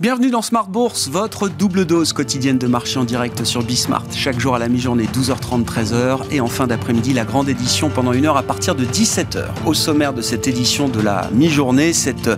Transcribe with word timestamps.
Bienvenue 0.00 0.30
dans 0.30 0.42
Smart 0.42 0.68
Bourse, 0.68 1.08
votre 1.08 1.48
double 1.48 1.84
dose 1.84 2.12
quotidienne 2.12 2.56
de 2.56 2.68
marché 2.68 3.00
en 3.00 3.04
direct 3.04 3.42
sur 3.42 3.64
Bismart. 3.64 4.04
Chaque 4.14 4.38
jour 4.38 4.54
à 4.54 4.60
la 4.60 4.68
mi-journée, 4.68 5.06
12h30, 5.06 5.64
13h. 5.64 6.20
Et 6.30 6.40
en 6.40 6.46
fin 6.46 6.68
d'après-midi, 6.68 7.12
la 7.12 7.24
grande 7.24 7.48
édition 7.48 7.90
pendant 7.90 8.12
une 8.12 8.24
heure 8.24 8.36
à 8.36 8.44
partir 8.44 8.76
de 8.76 8.84
17h. 8.84 9.46
Au 9.66 9.74
sommaire 9.74 10.12
de 10.12 10.22
cette 10.22 10.46
édition 10.46 10.86
de 10.86 11.00
la 11.00 11.28
mi-journée, 11.32 11.92
cette 11.92 12.30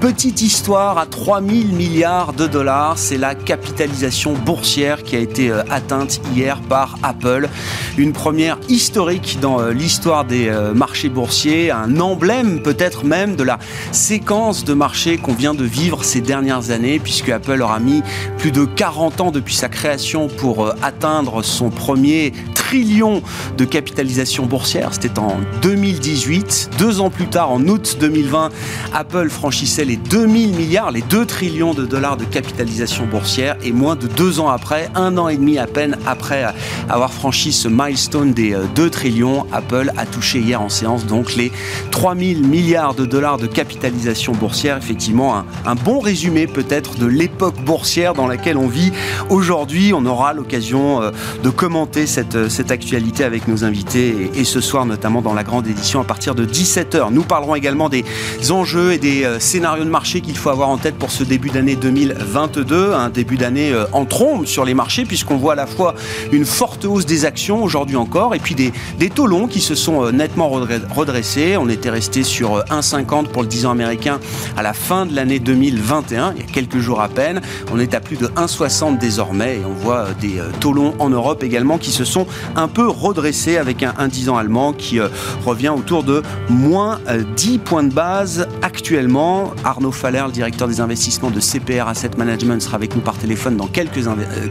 petite 0.00 0.42
histoire 0.42 0.98
à 0.98 1.06
3000 1.06 1.68
milliards 1.68 2.32
de 2.32 2.48
dollars. 2.48 2.98
C'est 2.98 3.16
la 3.16 3.36
capitalisation 3.36 4.32
boursière 4.32 5.04
qui 5.04 5.14
a 5.14 5.20
été 5.20 5.52
euh, 5.52 5.62
atteinte 5.70 6.20
hier 6.34 6.60
par 6.62 6.96
Apple. 7.04 7.48
Une 7.96 8.12
première 8.12 8.58
historique 8.68 9.38
dans 9.40 9.60
euh, 9.60 9.70
l'histoire 9.70 10.24
des 10.24 10.48
euh, 10.48 10.74
marchés 10.74 11.10
boursiers. 11.10 11.70
Un 11.70 12.00
emblème 12.00 12.60
peut-être 12.60 13.04
même 13.04 13.36
de 13.36 13.44
la 13.44 13.60
séquence 13.92 14.64
de 14.64 14.74
marché 14.74 15.16
qu'on 15.16 15.34
vient 15.34 15.54
de 15.54 15.64
vivre 15.64 16.02
ces 16.02 16.20
dernières 16.20 16.72
années 16.72 16.98
puisque 17.04 17.28
Apple 17.28 17.62
aura 17.62 17.78
mis 17.78 18.02
plus 18.38 18.50
de 18.50 18.64
40 18.64 19.20
ans 19.20 19.30
depuis 19.30 19.54
sa 19.54 19.68
création 19.68 20.26
pour 20.26 20.66
euh, 20.66 20.74
atteindre 20.82 21.42
son 21.42 21.70
premier 21.70 22.32
trillion 22.54 23.22
de 23.56 23.64
capitalisation 23.64 24.46
boursière. 24.46 24.88
C'était 24.92 25.18
en 25.18 25.36
2018. 25.62 26.70
Deux 26.78 27.00
ans 27.00 27.10
plus 27.10 27.26
tard, 27.26 27.52
en 27.52 27.60
août 27.68 27.98
2020, 28.00 28.48
Apple 28.92 29.28
franchissait 29.28 29.84
les 29.84 29.96
2000 29.96 30.54
milliards, 30.54 30.90
les 30.90 31.02
2 31.02 31.26
trillions 31.26 31.74
de 31.74 31.84
dollars 31.84 32.16
de 32.16 32.24
capitalisation 32.24 33.06
boursière. 33.06 33.56
Et 33.62 33.70
moins 33.70 33.96
de 33.96 34.06
deux 34.06 34.40
ans 34.40 34.48
après, 34.48 34.88
un 34.94 35.18
an 35.18 35.28
et 35.28 35.36
demi 35.36 35.58
à 35.58 35.66
peine 35.66 35.98
après 36.06 36.46
avoir 36.88 37.12
franchi 37.12 37.52
ce 37.52 37.68
milestone 37.68 38.32
des 38.32 38.56
2 38.74 38.82
euh, 38.82 38.88
trillions, 38.88 39.46
Apple 39.52 39.92
a 39.96 40.06
touché 40.06 40.40
hier 40.40 40.60
en 40.60 40.68
séance 40.68 41.06
donc 41.06 41.34
les 41.34 41.52
3000 41.90 42.46
milliards 42.46 42.94
de 42.94 43.04
dollars 43.04 43.38
de 43.38 43.46
capitalisation 43.46 44.32
boursière. 44.32 44.78
Effectivement, 44.78 45.36
un, 45.36 45.44
un 45.66 45.74
bon 45.74 46.00
résumé 46.00 46.46
peut-être 46.46 46.93
de 46.98 47.06
l'époque 47.06 47.56
boursière 47.64 48.14
dans 48.14 48.26
laquelle 48.26 48.56
on 48.56 48.68
vit 48.68 48.92
aujourd'hui. 49.30 49.92
On 49.94 50.06
aura 50.06 50.32
l'occasion 50.32 51.02
euh, 51.02 51.10
de 51.42 51.50
commenter 51.50 52.06
cette, 52.06 52.34
euh, 52.34 52.48
cette 52.48 52.70
actualité 52.70 53.24
avec 53.24 53.48
nos 53.48 53.64
invités 53.64 54.30
et, 54.34 54.44
ce 54.44 54.60
soir 54.60 54.86
notamment 54.86 55.22
dans 55.22 55.34
la 55.34 55.42
grande 55.42 55.66
édition 55.66 56.00
à 56.00 56.04
partir 56.04 56.34
de 56.34 56.44
17h. 56.44 57.12
Nous 57.12 57.22
parlerons 57.22 57.54
également 57.54 57.88
des 57.88 58.04
enjeux 58.50 58.92
et 58.92 58.98
des 58.98 59.24
euh, 59.24 59.40
scénarios 59.40 59.84
de 59.84 59.90
marché 59.90 60.20
qu'il 60.20 60.36
faut 60.36 60.50
avoir 60.50 60.68
en 60.68 60.76
tête 60.76 60.96
pour 60.96 61.10
ce 61.10 61.24
début 61.24 61.50
d'année 61.50 61.76
2022, 61.76 62.92
un 62.92 63.10
début 63.10 63.36
d'année 63.36 63.72
en 63.92 64.04
trombe 64.04 64.46
sur 64.46 64.64
les 64.64 64.74
marchés 64.74 65.04
puisqu'on 65.04 65.36
voit 65.36 65.54
à 65.54 65.56
la 65.56 65.66
fois 65.66 65.94
une 66.32 66.44
forte 66.44 66.84
hausse 66.84 67.06
des 67.06 67.24
actions 67.24 67.62
aujourd'hui 67.62 67.96
encore 67.96 68.34
et 68.34 68.38
puis 68.38 68.54
des, 68.54 68.72
des 68.98 69.10
taux 69.10 69.26
longs 69.26 69.46
qui 69.46 69.60
se 69.60 69.74
sont 69.74 70.10
nettement 70.12 70.48
redressés. 70.48 71.56
On 71.56 71.68
était 71.68 71.90
resté 71.90 72.22
sur 72.22 72.58
1,50 72.64 73.28
pour 73.28 73.42
le 73.42 73.48
10 73.48 73.66
ans 73.66 73.70
américain 73.70 74.20
à 74.56 74.62
la 74.62 74.72
fin 74.72 75.06
de 75.06 75.14
l'année 75.14 75.38
2021, 75.38 76.34
il 76.36 76.42
y 76.42 76.44
a 76.44 76.46
quelques 76.46 76.78
jours 76.84 77.00
à 77.00 77.08
peine. 77.08 77.40
On 77.72 77.80
est 77.80 77.94
à 77.94 78.00
plus 78.00 78.16
de 78.16 78.26
1,60 78.28 78.98
désormais 78.98 79.56
et 79.56 79.64
on 79.64 79.72
voit 79.72 80.00
euh, 80.00 80.12
des 80.20 80.38
euh, 80.38 80.50
taux 80.60 80.72
longs 80.72 80.94
en 80.98 81.08
Europe 81.08 81.42
également 81.42 81.78
qui 81.78 81.90
se 81.90 82.04
sont 82.04 82.26
un 82.54 82.68
peu 82.68 82.88
redressés 82.88 83.56
avec 83.56 83.82
un, 83.82 84.08
10 84.08 84.28
ans 84.28 84.36
allemand 84.36 84.72
qui 84.72 85.00
euh, 85.00 85.08
revient 85.44 85.70
autour 85.70 86.04
de 86.04 86.22
moins 86.48 87.00
10 87.36 87.58
points 87.58 87.82
de 87.82 87.92
base 87.92 88.46
actuellement. 88.62 89.52
Arnaud 89.64 89.92
Faller, 89.92 90.22
le 90.26 90.32
directeur 90.32 90.68
des 90.68 90.80
investissements 90.80 91.30
de 91.30 91.40
CPR 91.40 91.88
Asset 91.88 92.10
Management, 92.18 92.60
sera 92.60 92.76
avec 92.76 92.94
nous 92.94 93.00
par 93.00 93.16
téléphone 93.16 93.56
dans 93.56 93.66
quelques, 93.66 94.04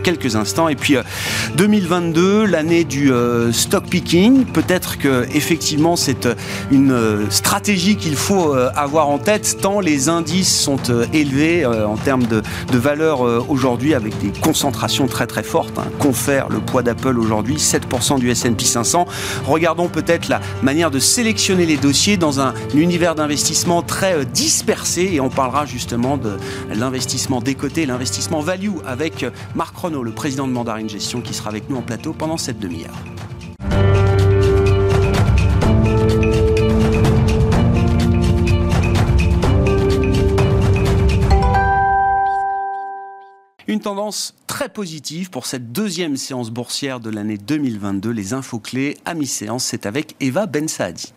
quelques 0.03 0.35
instants. 0.35 0.67
Et 0.67 0.75
puis 0.75 0.95
2022, 1.55 2.45
l'année 2.45 2.83
du 2.83 3.11
stock 3.51 3.85
picking. 3.85 4.45
Peut-être 4.45 4.97
que 4.97 5.27
effectivement 5.33 5.95
c'est 5.95 6.27
une 6.71 7.27
stratégie 7.29 7.95
qu'il 7.95 8.15
faut 8.15 8.53
avoir 8.75 9.09
en 9.09 9.19
tête 9.19 9.57
tant 9.61 9.79
les 9.79 10.09
indices 10.09 10.59
sont 10.59 10.79
élevés 11.13 11.65
en 11.65 11.97
termes 11.97 12.22
de, 12.27 12.41
valeur 12.77 13.25
euh, 13.25 13.45
aujourd'hui 13.47 13.93
avec 13.93 14.17
des 14.19 14.37
concentrations 14.39 15.07
très 15.07 15.27
très 15.27 15.43
fortes. 15.43 15.77
Hein. 15.77 15.85
Confère 15.99 16.49
le 16.49 16.59
poids 16.59 16.83
d'Apple 16.83 17.19
aujourd'hui, 17.19 17.55
7% 17.55 18.19
du 18.19 18.29
S&P 18.29 18.65
500. 18.65 19.05
Regardons 19.45 19.87
peut-être 19.87 20.27
la 20.27 20.41
manière 20.61 20.91
de 20.91 20.99
sélectionner 20.99 21.65
les 21.65 21.77
dossiers 21.77 22.17
dans 22.17 22.39
un 22.39 22.53
univers 22.73 23.15
d'investissement 23.15 23.81
très 23.81 24.15
euh, 24.15 24.25
dispersé 24.25 25.11
et 25.13 25.19
on 25.19 25.29
parlera 25.29 25.65
justement 25.65 26.17
de 26.17 26.37
l'investissement 26.73 27.41
décoté, 27.41 27.85
l'investissement 27.85 28.41
value 28.41 28.77
avec 28.85 29.25
Marc 29.55 29.75
Renault, 29.77 30.03
le 30.03 30.11
président 30.11 30.47
de 30.47 30.53
Mandarine 30.53 30.89
Gestion 30.89 31.21
qui 31.21 31.33
sera 31.33 31.49
avec 31.49 31.69
nous 31.69 31.77
en 31.77 31.81
plateau 31.81 32.13
pendant 32.13 32.37
cette 32.37 32.59
demi-heure. 32.59 32.95
Une 43.73 43.79
tendance 43.79 44.35
très 44.45 44.69
positive 44.69 45.31
pour 45.31 45.47
cette 45.47 45.71
deuxième 45.71 46.15
séance 46.15 46.51
boursière 46.51 46.99
de 46.99 47.09
l'année 47.09 47.39
2022. 47.39 48.11
Les 48.11 48.33
infos 48.33 48.59
clés 48.59 48.99
à 49.03 49.15
mi-séance, 49.15 49.63
c'est 49.63 49.87
avec 49.87 50.15
Eva 50.19 50.45
Ben 50.45 50.67
Saadi. 50.67 51.11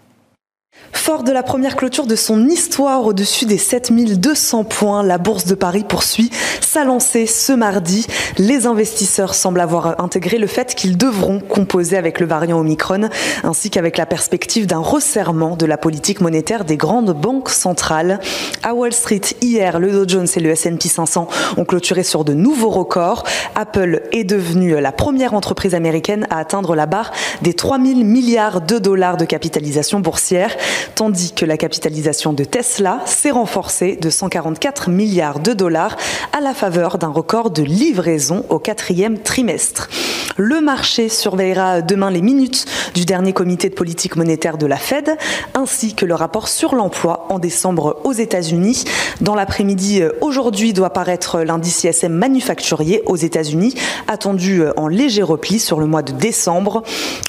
Fort 1.07 1.23
de 1.23 1.31
la 1.31 1.45
première 1.45 1.77
clôture 1.77 2.09
de 2.09 2.17
son 2.17 2.49
histoire 2.49 3.07
au-dessus 3.07 3.45
des 3.47 3.59
7200 3.59 4.65
points, 4.65 5.05
la 5.05 5.19
Bourse 5.19 5.45
de 5.45 5.55
Paris 5.55 5.85
poursuit 5.89 6.33
sa 6.61 6.83
lancée 6.83 7.27
ce 7.27 7.53
mardi. 7.53 8.09
Les 8.39 8.67
investisseurs 8.67 9.35
semblent 9.35 9.61
avoir 9.61 10.01
intégré 10.01 10.39
le 10.39 10.49
fait 10.49 10.75
qu'ils 10.75 10.97
devront 10.97 11.39
composer 11.39 11.97
avec 11.97 12.19
le 12.19 12.27
variant 12.27 12.59
Omicron, 12.59 13.09
ainsi 13.45 13.71
qu'avec 13.71 13.99
la 13.99 14.07
perspective 14.07 14.67
d'un 14.67 14.81
resserrement 14.81 15.57
de 15.57 15.65
la 15.65 15.79
politique 15.79 16.21
monétaire 16.21 16.65
des 16.65 16.77
grandes 16.77 17.13
banques 17.13 17.51
centrales. 17.51 18.19
À 18.65 18.75
Wall 18.75 18.93
Street, 18.93 19.21
hier, 19.43 19.79
le 19.79 19.93
Dow 19.93 20.09
Jones 20.09 20.27
et 20.35 20.41
le 20.41 20.51
S&P 20.51 20.89
500 20.89 21.29
ont 21.57 21.65
clôturé 21.65 22.03
sur 22.03 22.25
de 22.25 22.33
nouveaux 22.33 22.71
records. 22.71 23.23
Apple 23.55 24.03
est 24.11 24.25
devenue 24.25 24.81
la 24.81 24.91
première 24.91 25.35
entreprise 25.35 25.77
américaine 25.77 26.27
à 26.31 26.39
atteindre 26.39 26.75
la 26.75 26.87
barre 26.87 27.13
des 27.43 27.55
3000 27.55 28.05
milliards 28.05 28.61
de 28.61 28.79
dollars 28.79 29.19
de 29.19 29.25
capitalisation 29.25 30.01
boursière 30.01 30.57
tandis 30.95 31.33
que 31.33 31.45
la 31.45 31.57
capitalisation 31.57 32.33
de 32.33 32.45
Tesla 32.45 33.01
s'est 33.05 33.31
renforcée 33.31 33.97
de 33.97 34.11
144 34.11 34.91
milliards 34.91 35.41
de 35.41 35.53
dollars 35.53 35.97
à 36.33 36.41
la 36.41 36.55
faveur 36.55 36.99
d'un 36.99 37.09
record 37.09 37.51
de 37.51 37.63
livraison 37.63 38.45
au 38.49 38.59
quatrième 38.59 39.19
trimestre. 39.19 39.89
Le 40.39 40.61
marché 40.61 41.09
surveillera 41.09 41.81
demain 41.81 42.11
les 42.11 42.21
minutes 42.21 42.67
du 42.95 43.07
dernier 43.07 43.33
comité 43.33 43.71
de 43.71 43.75
politique 43.75 44.17
monétaire 44.17 44.59
de 44.59 44.67
la 44.67 44.77
Fed, 44.77 45.17
ainsi 45.55 45.95
que 45.95 46.05
le 46.05 46.15
rapport 46.15 46.49
sur 46.49 46.75
l'emploi 46.75 47.27
en 47.31 47.39
décembre 47.39 48.01
aux 48.05 48.13
États-Unis. 48.13 48.85
Dans 49.23 49.35
l'après-midi, 49.35 50.03
aujourd'hui 50.21 50.75
doit 50.75 50.91
paraître 50.91 51.41
l'indice 51.41 51.85
ISM 51.85 52.13
manufacturier 52.13 53.03
aux 53.07 53.17
États-Unis, 53.17 53.75
attendu 54.09 54.63
en 54.77 54.89
léger 54.89 55.23
repli 55.23 55.59
sur 55.59 55.81
le 55.81 55.87
mois 55.87 56.03
de 56.03 56.13
décembre. 56.13 56.83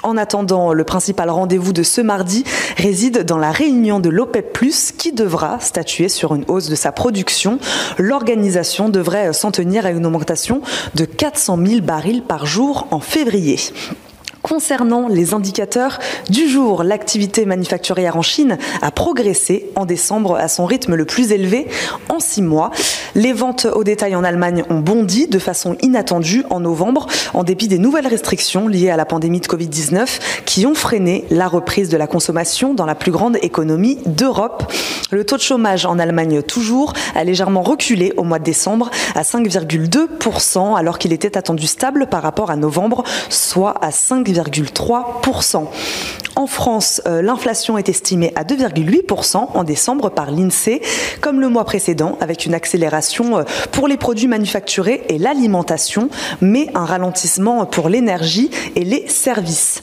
En 0.03 0.17
attendant, 0.17 0.73
le 0.73 0.83
principal 0.83 1.29
rendez-vous 1.29 1.71
de 1.71 1.83
ce 1.83 2.01
mardi 2.01 2.43
réside 2.75 3.16
dans 3.23 3.37
la 3.37 3.51
réunion 3.51 3.99
de 3.99 4.09
l'OPEP+, 4.09 4.57
qui 4.97 5.11
devra 5.11 5.59
statuer 5.59 6.09
sur 6.09 6.35
une 6.35 6.45
hausse 6.47 6.69
de 6.69 6.75
sa 6.75 6.91
production. 6.91 7.59
L'organisation 7.97 8.89
devrait 8.89 9.33
s'en 9.33 9.51
tenir 9.51 9.85
à 9.85 9.91
une 9.91 10.05
augmentation 10.05 10.61
de 10.95 11.05
400 11.05 11.57
000 11.65 11.81
barils 11.81 12.23
par 12.23 12.45
jour 12.45 12.87
en 12.91 12.99
février. 12.99 13.57
Concernant 14.47 15.09
les 15.09 15.33
indicateurs 15.33 15.99
du 16.29 16.47
jour, 16.47 16.83
l'activité 16.83 17.45
manufacturière 17.45 18.15
en 18.15 18.21
Chine 18.21 18.57
a 18.81 18.91
progressé 18.91 19.69
en 19.75 19.85
décembre 19.85 20.37
à 20.37 20.47
son 20.47 20.65
rythme 20.65 20.95
le 20.95 21.03
plus 21.03 21.33
élevé 21.33 21.67
en 22.07 22.21
six 22.21 22.41
mois. 22.41 22.71
Les 23.13 23.33
ventes 23.33 23.65
au 23.65 23.83
détail 23.83 24.15
en 24.15 24.23
Allemagne 24.23 24.63
ont 24.69 24.79
bondi 24.79 25.27
de 25.27 25.37
façon 25.37 25.75
inattendue 25.81 26.45
en 26.49 26.61
novembre, 26.61 27.07
en 27.33 27.43
dépit 27.43 27.67
des 27.67 27.77
nouvelles 27.77 28.07
restrictions 28.07 28.69
liées 28.69 28.89
à 28.89 28.95
la 28.95 29.03
pandémie 29.03 29.41
de 29.41 29.47
Covid-19 29.47 30.07
qui 30.45 30.65
ont 30.65 30.75
freiné 30.75 31.25
la 31.29 31.49
reprise 31.49 31.89
de 31.89 31.97
la 31.97 32.07
consommation 32.07 32.73
dans 32.73 32.85
la 32.85 32.95
plus 32.95 33.11
grande 33.11 33.37
économie 33.41 33.97
d'Europe. 34.05 34.71
Le 35.11 35.25
taux 35.25 35.37
de 35.37 35.41
chômage 35.41 35.85
en 35.85 35.99
Allemagne 35.99 36.41
toujours 36.41 36.93
a 37.15 37.23
légèrement 37.23 37.63
reculé 37.63 38.13
au 38.15 38.23
mois 38.23 38.39
de 38.39 38.43
décembre 38.45 38.91
à 39.15 39.23
5,2% 39.23 40.77
alors 40.77 40.99
qu'il 40.99 41.11
était 41.11 41.37
attendu 41.37 41.67
stable 41.67 42.07
par 42.07 42.21
rapport 42.21 42.51
à 42.51 42.55
novembre, 42.55 43.03
soit 43.29 43.75
à 43.83 43.91
5, 44.43 45.67
en 46.37 46.45
France, 46.45 47.01
euh, 47.07 47.23
l'inflation 47.23 47.79
est 47.79 47.89
estimée 47.89 48.31
à 48.35 48.43
2,8% 48.43 49.37
en 49.55 49.63
décembre 49.63 50.11
par 50.11 50.29
l'INSEE, 50.29 50.81
comme 51.19 51.41
le 51.41 51.49
mois 51.49 51.65
précédent, 51.65 52.15
avec 52.21 52.45
une 52.45 52.53
accélération 52.53 53.39
euh, 53.39 53.43
pour 53.71 53.87
les 53.87 53.97
produits 53.97 54.27
manufacturés 54.27 55.03
et 55.09 55.17
l'alimentation, 55.17 56.09
mais 56.39 56.67
un 56.75 56.85
ralentissement 56.85 57.65
pour 57.65 57.89
l'énergie 57.89 58.51
et 58.75 58.83
les 58.83 59.07
services. 59.07 59.81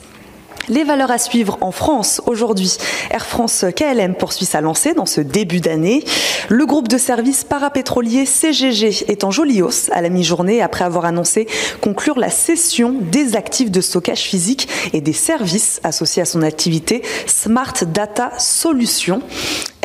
Les 0.67 0.83
valeurs 0.83 1.11
à 1.11 1.19
suivre 1.19 1.57
en 1.61 1.71
France 1.71 2.21
aujourd'hui. 2.25 2.77
Air 3.11 3.25
France 3.25 3.65
KLM 3.75 4.15
poursuit 4.15 4.45
sa 4.45 4.61
lancée 4.61 4.93
dans 4.93 5.05
ce 5.05 5.21
début 5.21 5.59
d'année. 5.59 6.03
Le 6.49 6.65
groupe 6.65 6.87
de 6.87 6.97
services 6.97 7.43
parapétrolier 7.43 8.25
CGG 8.25 9.05
est 9.07 9.23
en 9.23 9.29
jolie 9.29 9.61
hausse 9.61 9.89
à 9.91 10.01
la 10.01 10.09
mi-journée 10.09 10.61
après 10.61 10.83
avoir 10.83 11.05
annoncé 11.05 11.47
conclure 11.81 12.17
la 12.17 12.31
cession 12.31 12.95
des 12.99 13.35
actifs 13.35 13.69
de 13.69 13.81
stockage 13.81 14.21
physique 14.21 14.67
et 14.93 15.01
des 15.01 15.13
services 15.13 15.79
associés 15.83 16.23
à 16.23 16.25
son 16.25 16.41
activité 16.41 17.03
Smart 17.27 17.73
Data 17.85 18.31
Solutions. 18.39 19.21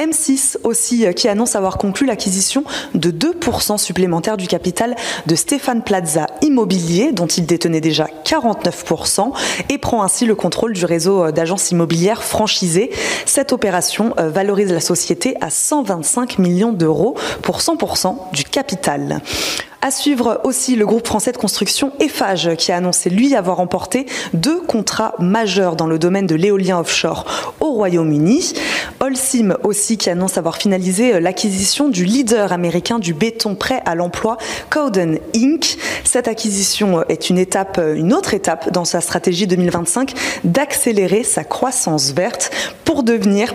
M6 0.00 0.56
aussi 0.64 1.06
qui 1.14 1.28
annonce 1.28 1.54
avoir 1.54 1.78
conclu 1.78 2.06
l'acquisition 2.06 2.64
de 2.94 3.10
2% 3.10 3.78
supplémentaires 3.78 4.36
du 4.36 4.46
capital 4.46 4.96
de 5.26 5.34
Stéphane 5.34 5.82
Plaza 5.82 6.26
Immobilier, 6.42 7.12
dont 7.12 7.26
il 7.26 7.46
détenait 7.46 7.80
déjà 7.80 8.08
49%, 8.24 9.32
et 9.68 9.78
prend 9.78 10.02
ainsi 10.02 10.26
le 10.26 10.34
contrôle 10.34 10.72
du 10.72 10.84
réseau 10.84 11.30
d'agences 11.30 11.70
immobilières 11.70 12.22
franchisées. 12.22 12.90
Cette 13.26 13.52
opération 13.52 14.14
valorise 14.16 14.72
la 14.72 14.80
société 14.80 15.36
à 15.40 15.50
125 15.50 16.38
millions 16.38 16.72
d'euros 16.72 17.16
pour 17.42 17.58
100% 17.58 18.32
du 18.32 18.44
capital. 18.44 19.20
À 19.82 19.90
suivre 19.90 20.42
aussi 20.44 20.76
le 20.76 20.84
groupe 20.84 21.06
français 21.06 21.32
de 21.32 21.38
construction 21.38 21.92
Eiffage 22.00 22.54
qui 22.56 22.70
a 22.70 22.76
annoncé 22.76 23.08
lui 23.08 23.34
avoir 23.34 23.56
remporté 23.56 24.04
deux 24.34 24.60
contrats 24.60 25.14
majeurs 25.18 25.74
dans 25.74 25.86
le 25.86 25.98
domaine 25.98 26.26
de 26.26 26.34
l'éolien 26.34 26.78
offshore 26.78 27.54
au 27.60 27.70
Royaume-Uni. 27.70 28.52
Holcim 29.00 29.56
aussi 29.64 29.96
qui 29.96 30.10
annonce 30.10 30.36
avoir 30.36 30.58
finalisé 30.58 31.18
l'acquisition 31.18 31.88
du 31.88 32.04
leader 32.04 32.52
américain 32.52 32.98
du 32.98 33.14
béton 33.14 33.54
prêt 33.54 33.80
à 33.86 33.94
l'emploi 33.94 34.36
Cowden 34.68 35.18
Inc. 35.34 35.78
Cette 36.04 36.28
acquisition 36.28 37.02
est 37.08 37.30
une 37.30 37.38
étape, 37.38 37.80
une 37.96 38.12
autre 38.12 38.34
étape 38.34 38.70
dans 38.72 38.84
sa 38.84 39.00
stratégie 39.00 39.46
2025 39.46 40.12
d'accélérer 40.44 41.24
sa 41.24 41.42
croissance 41.42 42.12
verte 42.12 42.50
pour 42.84 43.02
devenir 43.02 43.54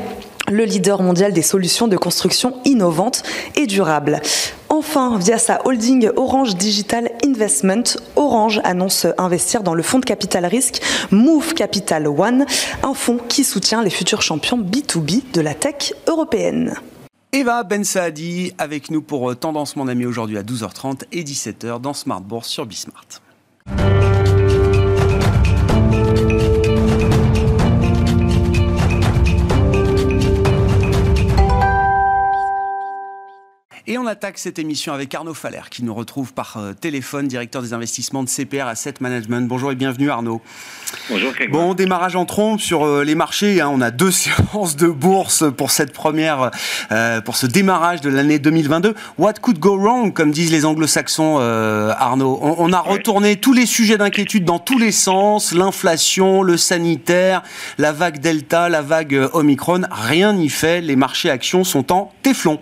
le 0.52 0.64
leader 0.64 1.02
mondial 1.02 1.34
des 1.34 1.42
solutions 1.42 1.88
de 1.88 1.98
construction 1.98 2.60
innovantes 2.66 3.24
et 3.56 3.68
durables. 3.68 4.22
Enfin, 4.70 5.18
via 5.18 5.38
sa 5.38 5.66
holding 5.66 6.10
Orange 6.16 6.56
Digital 6.56 7.10
Investment, 7.24 7.84
Orange 8.16 8.60
annonce 8.64 9.08
investir 9.18 9.64
dans 9.64 9.74
le 9.74 9.84
fonds 9.84 10.00
de 10.00 10.06
capital 10.06 10.46
risque 10.46 10.82
Move 11.12 11.54
Capital 11.54 12.08
One, 12.08 12.46
un 12.84 12.94
fonds 12.94 13.20
qui 13.30 13.44
soutient 13.44 13.84
les 13.84 13.90
futurs 13.90 14.22
champions 14.22 14.60
B2B 14.60 15.32
de 15.34 15.42
la 15.42 15.54
tech 15.54 15.94
européenne. 16.08 16.76
Eva 17.32 17.64
Ben 17.64 17.84
Saadi 17.84 18.54
avec 18.58 18.90
nous 18.90 19.02
pour 19.02 19.36
Tendance 19.36 19.76
Mon 19.76 19.88
Ami 19.88 20.06
aujourd'hui 20.06 20.38
à 20.38 20.44
12h30 20.44 21.04
et 21.12 21.24
17h 21.24 21.82
dans 21.82 21.94
Smart 21.94 22.22
Bourse 22.22 22.48
sur 22.48 22.66
Bismart. 22.66 23.25
Et 33.88 34.00
on 34.00 34.08
attaque 34.08 34.40
cette 34.40 34.58
émission 34.58 34.94
avec 34.94 35.14
Arnaud 35.14 35.36
Faller, 35.36 35.62
qui 35.70 35.84
nous 35.84 35.94
retrouve 35.94 36.34
par 36.34 36.58
euh, 36.58 36.74
téléphone, 36.74 37.28
directeur 37.28 37.62
des 37.62 37.72
investissements 37.72 38.24
de 38.24 38.30
CPR 38.30 38.66
Asset 38.66 38.96
Management. 39.00 39.48
Bonjour 39.48 39.72
et 39.72 39.76
bienvenue 39.76 40.10
Arnaud. 40.10 40.42
Bonjour 41.08 41.32
Bon, 41.52 41.76
démarrage 41.76 42.16
en 42.16 42.26
trompe 42.26 42.60
sur 42.60 42.84
euh, 42.84 43.04
les 43.04 43.14
marchés. 43.14 43.62
Hein. 43.62 43.70
On 43.72 43.82
a 43.82 43.92
deux 43.92 44.10
séances 44.12 44.76
de 44.76 44.88
bourse 44.88 45.44
pour 45.56 45.70
cette 45.70 45.94
première, 45.94 46.50
euh, 46.92 47.22
pour 47.22 47.36
ce 47.36 47.46
démarrage 47.46 48.02
de 48.02 48.10
l'année 48.10 48.40
2022. 48.40 48.96
What 49.20 49.34
could 49.34 49.60
go 49.60 49.78
wrong, 49.78 50.12
comme 50.14 50.32
disent 50.32 50.52
les 50.52 50.66
anglo-saxons, 50.66 51.38
Arnaud? 51.38 52.40
On, 52.42 52.74
a 52.74 52.80
retourné 52.80 53.36
tous 53.36 53.54
les 53.54 53.68
sujets 53.68 54.00
d'inquiétude 54.00 54.46
dans 54.46 54.58
tous 54.58 54.80
les 54.80 54.92
sens, 54.92 55.54
l'inflation, 55.54 56.42
le 56.42 56.58
sanitaire, 56.58 57.44
la 57.78 57.92
vague 57.92 58.20
Delta, 58.20 58.68
la 58.68 58.82
vague 58.82 59.30
Omicron. 59.34 59.82
Rien 59.92 60.34
n'y 60.34 60.50
fait. 60.50 60.82
Les 60.82 60.96
marchés 60.96 61.30
actions 61.30 61.64
sont 61.64 61.94
en 61.94 62.12
téflon. 62.24 62.60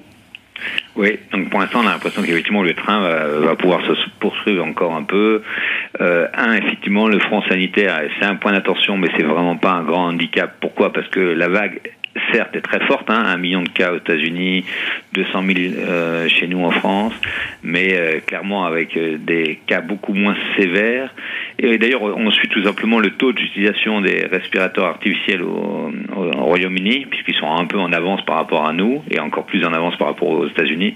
Oui, 0.96 1.20
donc 1.32 1.50
pour 1.50 1.60
l'instant, 1.60 1.80
on 1.84 1.88
a 1.88 1.92
l'impression 1.92 2.22
qu'effectivement 2.22 2.62
le 2.62 2.74
train 2.74 3.00
va, 3.02 3.56
pouvoir 3.56 3.82
se 3.86 3.94
poursuivre 4.20 4.64
encore 4.64 4.94
un 4.94 5.04
peu. 5.04 5.42
Euh, 6.02 6.28
un, 6.34 6.54
effectivement, 6.54 7.08
le 7.08 7.20
front 7.20 7.42
sanitaire, 7.44 8.02
c'est 8.20 8.26
un 8.26 8.36
point 8.36 8.52
d'attention, 8.52 8.98
mais 8.98 9.10
c'est 9.16 9.24
vraiment 9.24 9.58
pas 9.58 9.72
un 9.72 9.84
grand 9.84 10.08
handicap. 10.08 10.56
Pourquoi? 10.60 10.92
Parce 10.92 11.08
que 11.10 11.20
la 11.20 11.48
vague 11.48 11.80
certes 12.32 12.56
est 12.56 12.62
très 12.62 12.80
forte, 12.86 13.10
hein, 13.10 13.24
un 13.26 13.38
million 13.38 13.64
de 13.64 13.70
cas 13.70 13.92
aux 13.92 13.98
États-Unis, 13.98 14.66
200 15.14 15.44
000 15.44 15.60
euh, 15.78 16.28
chez 16.28 16.48
nous 16.48 16.64
en 16.64 16.72
France, 16.72 17.14
mais 17.64 17.94
euh, 17.94 18.20
clairement 18.26 18.66
avec 18.66 18.96
euh, 18.98 19.18
des 19.18 19.60
cas 19.66 19.82
beaucoup 19.82 20.14
moins 20.14 20.36
sévères. 20.58 21.14
Et 21.60 21.78
d'ailleurs, 21.78 22.04
on 22.04 22.32
suit 22.32 22.50
tout 22.50 22.64
simplement 22.64 23.00
le 23.00 23.12
taux 23.12 23.32
d'utilisation 23.32 24.02
des 24.02 24.26
respirateurs 24.26 24.86
artificiels 24.86 25.44
au, 25.44 25.92
Royaume-Uni, 26.16 27.06
puisqu'ils 27.10 27.36
sont 27.36 27.52
un 27.52 27.66
peu 27.66 27.80
en 27.80 27.92
avance 27.94 28.24
par 28.26 28.36
rapport 28.36 28.66
à 28.66 28.74
nous, 28.74 29.04
et 29.10 29.20
encore 29.20 29.46
plus 29.46 29.66
en 29.66 29.74
avance 29.74 29.96
par 29.98 30.08
rapport 30.08 30.30
aux 30.30 30.48
États-Unis. 30.48 30.96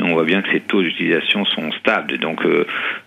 On 0.00 0.12
voit 0.12 0.24
bien 0.24 0.42
que 0.42 0.50
ces 0.50 0.60
taux 0.60 0.82
d'utilisation 0.82 1.44
sont 1.44 1.70
stables. 1.72 2.18
Donc, 2.18 2.42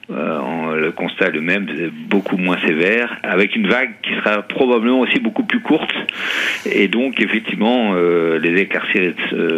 le 0.09 0.91
constat 0.91 1.29
le 1.29 1.41
même, 1.41 1.67
beaucoup 2.09 2.37
moins 2.37 2.57
sévère, 2.65 3.17
avec 3.23 3.55
une 3.55 3.67
vague 3.67 3.91
qui 4.01 4.13
sera 4.15 4.41
probablement 4.41 5.01
aussi 5.01 5.19
beaucoup 5.19 5.43
plus 5.43 5.61
courte. 5.61 5.93
Et 6.65 6.87
donc, 6.87 7.21
effectivement, 7.21 7.93
les 7.93 8.61
écartiers 8.61 9.13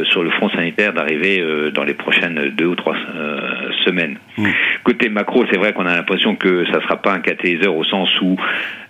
sur 0.05 0.23
le 0.23 0.29
front 0.31 0.49
sanitaire 0.49 0.93
d'arriver 0.93 1.39
euh, 1.39 1.71
dans 1.71 1.83
les 1.83 1.93
prochaines 1.93 2.51
deux 2.55 2.65
ou 2.65 2.75
trois 2.75 2.95
euh, 3.83 3.89
semaines. 3.89 4.17
Mmh. 4.37 4.47
Côté 4.83 5.09
macro, 5.09 5.45
c'est 5.51 5.57
vrai 5.57 5.73
qu'on 5.73 5.85
a 5.85 5.95
l'impression 5.95 6.35
que 6.35 6.65
ça 6.65 6.77
ne 6.77 6.81
sera 6.81 6.97
pas 6.97 7.13
un 7.13 7.19
catalyseur 7.19 7.75
au 7.75 7.83
sens 7.83 8.09
où 8.21 8.35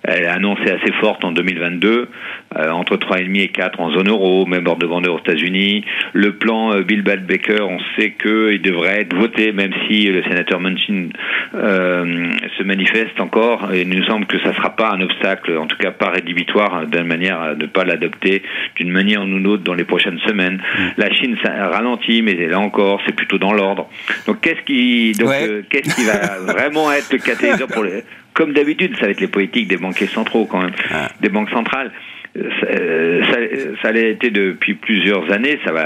elle 0.04 0.24
est 0.24 0.28
annoncée 0.28 0.70
assez 0.70 0.92
forte 1.00 1.24
en 1.24 1.32
2022, 1.32 2.10
euh, 2.58 2.70
entre 2.72 2.98
3,5 2.98 3.40
et 3.40 3.48
4 3.50 3.80
en 3.80 3.92
zone 3.92 4.10
euro, 4.10 4.46
même 4.46 4.68
ordre 4.68 4.82
de 4.82 4.88
grandeur 4.88 5.16
aux 5.16 5.20
États-Unis. 5.20 5.86
Le 6.14 6.34
plan 6.34 6.80
Bill 6.82 7.04
Baker, 7.04 7.62
on 7.62 7.80
sait 7.98 8.12
qu'il 8.12 8.62
devrait 8.62 9.02
être 9.02 9.16
voté, 9.16 9.52
même 9.52 9.72
si 9.88 10.08
le 10.08 10.24
sénateur 10.24 10.60
Munchin 10.60 11.10
se 11.54 12.64
manifeste 12.64 13.20
encore. 13.20 13.74
Et 13.74 13.82
il 13.82 13.90
nous 13.90 14.04
semble 14.06 14.26
que 14.26 14.40
ça 14.40 14.50
ne 14.50 14.54
sera 14.54 14.76
pas 14.76 14.92
un 14.92 15.02
obstacle, 15.02 15.58
en 15.58 15.68
tout 15.68 15.78
cas 15.78 15.92
pas 15.92 16.10
rédhibitoire, 16.10 16.86
d'une 16.88 17.04
manière 17.04 17.40
à 17.40 17.56
ne 17.56 17.66
pas 17.66 17.86
l'adopter 17.86 18.44
d'une 18.76 18.92
manière 18.92 19.22
ou 19.22 19.26
d'une 19.26 19.48
autre 19.48 19.64
dans 19.64 19.74
les 19.74 19.84
prochaines 19.84 20.20
semaines. 20.20 20.58
Mmh. 20.58 20.82
La 20.98 21.14
Chine 21.14 21.38
ça 21.44 21.70
ralentit, 21.70 22.22
mais 22.22 22.36
là 22.48 22.60
encore, 22.60 23.02
c'est 23.06 23.16
plutôt 23.16 23.38
dans 23.38 23.54
l'ordre. 23.54 23.88
Donc 24.28 24.42
qu'est-ce 24.42 24.62
qui, 24.62 24.83
donc, 25.18 25.30
euh, 25.30 25.62
qu'est-ce 25.70 25.96
qui 25.96 26.06
va 26.06 26.38
vraiment 26.54 26.92
être 26.92 27.12
le 27.12 27.20
catalyseur 27.20 27.68
pour 27.68 27.84
les... 27.84 28.04
Comme 28.34 28.54
d'habitude, 28.54 28.96
ça 28.96 29.06
va 29.06 29.12
être 29.12 29.22
les 29.22 29.28
politiques 29.28 29.68
des 29.68 29.78
banquiers 29.78 30.08
centraux 30.08 30.46
quand 30.46 30.62
même, 30.62 30.74
ah. 30.92 31.10
des 31.22 31.30
banques 31.30 31.52
centrales. 31.52 31.92
Euh, 32.36 33.22
ça, 33.26 33.38
ça, 33.84 33.92
l'a 33.92 34.08
été 34.08 34.32
depuis 34.32 34.74
plusieurs 34.74 35.32
années, 35.32 35.60
ça 35.64 35.72
va, 35.72 35.84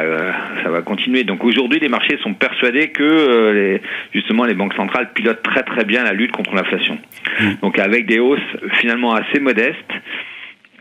ça 0.63 0.69
va 0.69 0.81
continuer. 0.81 1.25
Donc 1.25 1.43
aujourd'hui, 1.43 1.79
les 1.81 1.89
marchés 1.89 2.17
sont 2.23 2.33
persuadés 2.33 2.89
que 2.91 3.03
euh, 3.03 3.53
les, 3.53 3.81
justement 4.13 4.45
les 4.45 4.53
banques 4.53 4.73
centrales 4.75 5.11
pilotent 5.13 5.43
très 5.43 5.63
très 5.63 5.83
bien 5.83 6.05
la 6.05 6.13
lutte 6.13 6.31
contre 6.31 6.55
l'inflation. 6.55 6.97
Hmm. 7.41 7.55
Donc 7.61 7.77
avec 7.79 8.05
des 8.05 8.19
hausses 8.19 8.39
finalement 8.79 9.13
assez 9.13 9.41
modestes 9.41 9.75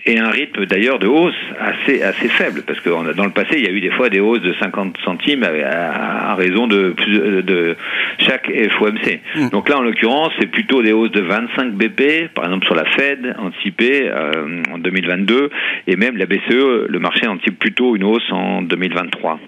et 0.06 0.18
un 0.18 0.30
rythme 0.30 0.66
d'ailleurs 0.66 0.98
de 0.98 1.06
hausse 1.06 1.34
assez 1.58 2.02
assez 2.02 2.28
faible 2.28 2.62
parce 2.66 2.80
que 2.80 2.88
dans 2.88 3.24
le 3.24 3.30
passé 3.30 3.56
il 3.56 3.64
y 3.64 3.66
a 3.66 3.70
eu 3.70 3.80
des 3.80 3.90
fois 3.90 4.08
des 4.08 4.20
hausses 4.20 4.42
de 4.42 4.54
50 4.54 4.96
centimes 5.04 5.42
à, 5.42 6.34
raison 6.36 6.66
de, 6.66 6.94
de 7.42 7.76
chaque 8.18 8.50
FOMC. 8.78 9.20
Hmm. 9.34 9.48
Donc 9.50 9.68
là 9.68 9.78
en 9.78 9.82
l'occurrence 9.82 10.32
c'est 10.38 10.50
plutôt 10.50 10.82
des 10.82 10.92
hausses 10.92 11.10
de 11.10 11.20
25 11.20 11.72
BP 11.72 12.32
par 12.34 12.44
exemple 12.44 12.66
sur 12.66 12.74
la 12.74 12.84
Fed 12.84 13.34
anticipée 13.38 14.08
euh, 14.08 14.62
en 14.72 14.78
2022 14.78 15.50
et 15.86 15.96
même 15.96 16.16
la 16.16 16.26
BCE 16.26 16.86
le 16.88 16.98
marché 16.98 17.26
anticipe 17.26 17.58
plutôt 17.58 17.96
une 17.96 18.04
hausse 18.04 18.30
en 18.30 18.62
2023. 18.62 19.40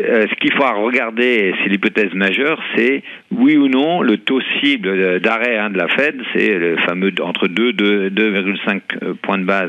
Euh, 0.00 0.26
ce 0.30 0.34
qu'il 0.36 0.52
faut 0.52 0.62
regarder, 0.62 1.52
c'est 1.58 1.68
l'hypothèse 1.68 2.14
majeure, 2.14 2.62
c'est 2.76 3.02
oui 3.32 3.56
ou 3.56 3.66
non 3.68 4.00
le 4.00 4.18
taux 4.18 4.40
cible 4.60 5.18
d'arrêt 5.20 5.58
hein, 5.58 5.70
de 5.70 5.78
la 5.78 5.88
Fed, 5.88 6.20
c'est 6.32 6.56
le 6.56 6.76
fameux 6.78 7.12
entre 7.20 7.48
2 7.48 7.72
2,5 7.72 8.80
euh, 9.02 9.14
points 9.20 9.38
de 9.38 9.44
base 9.44 9.67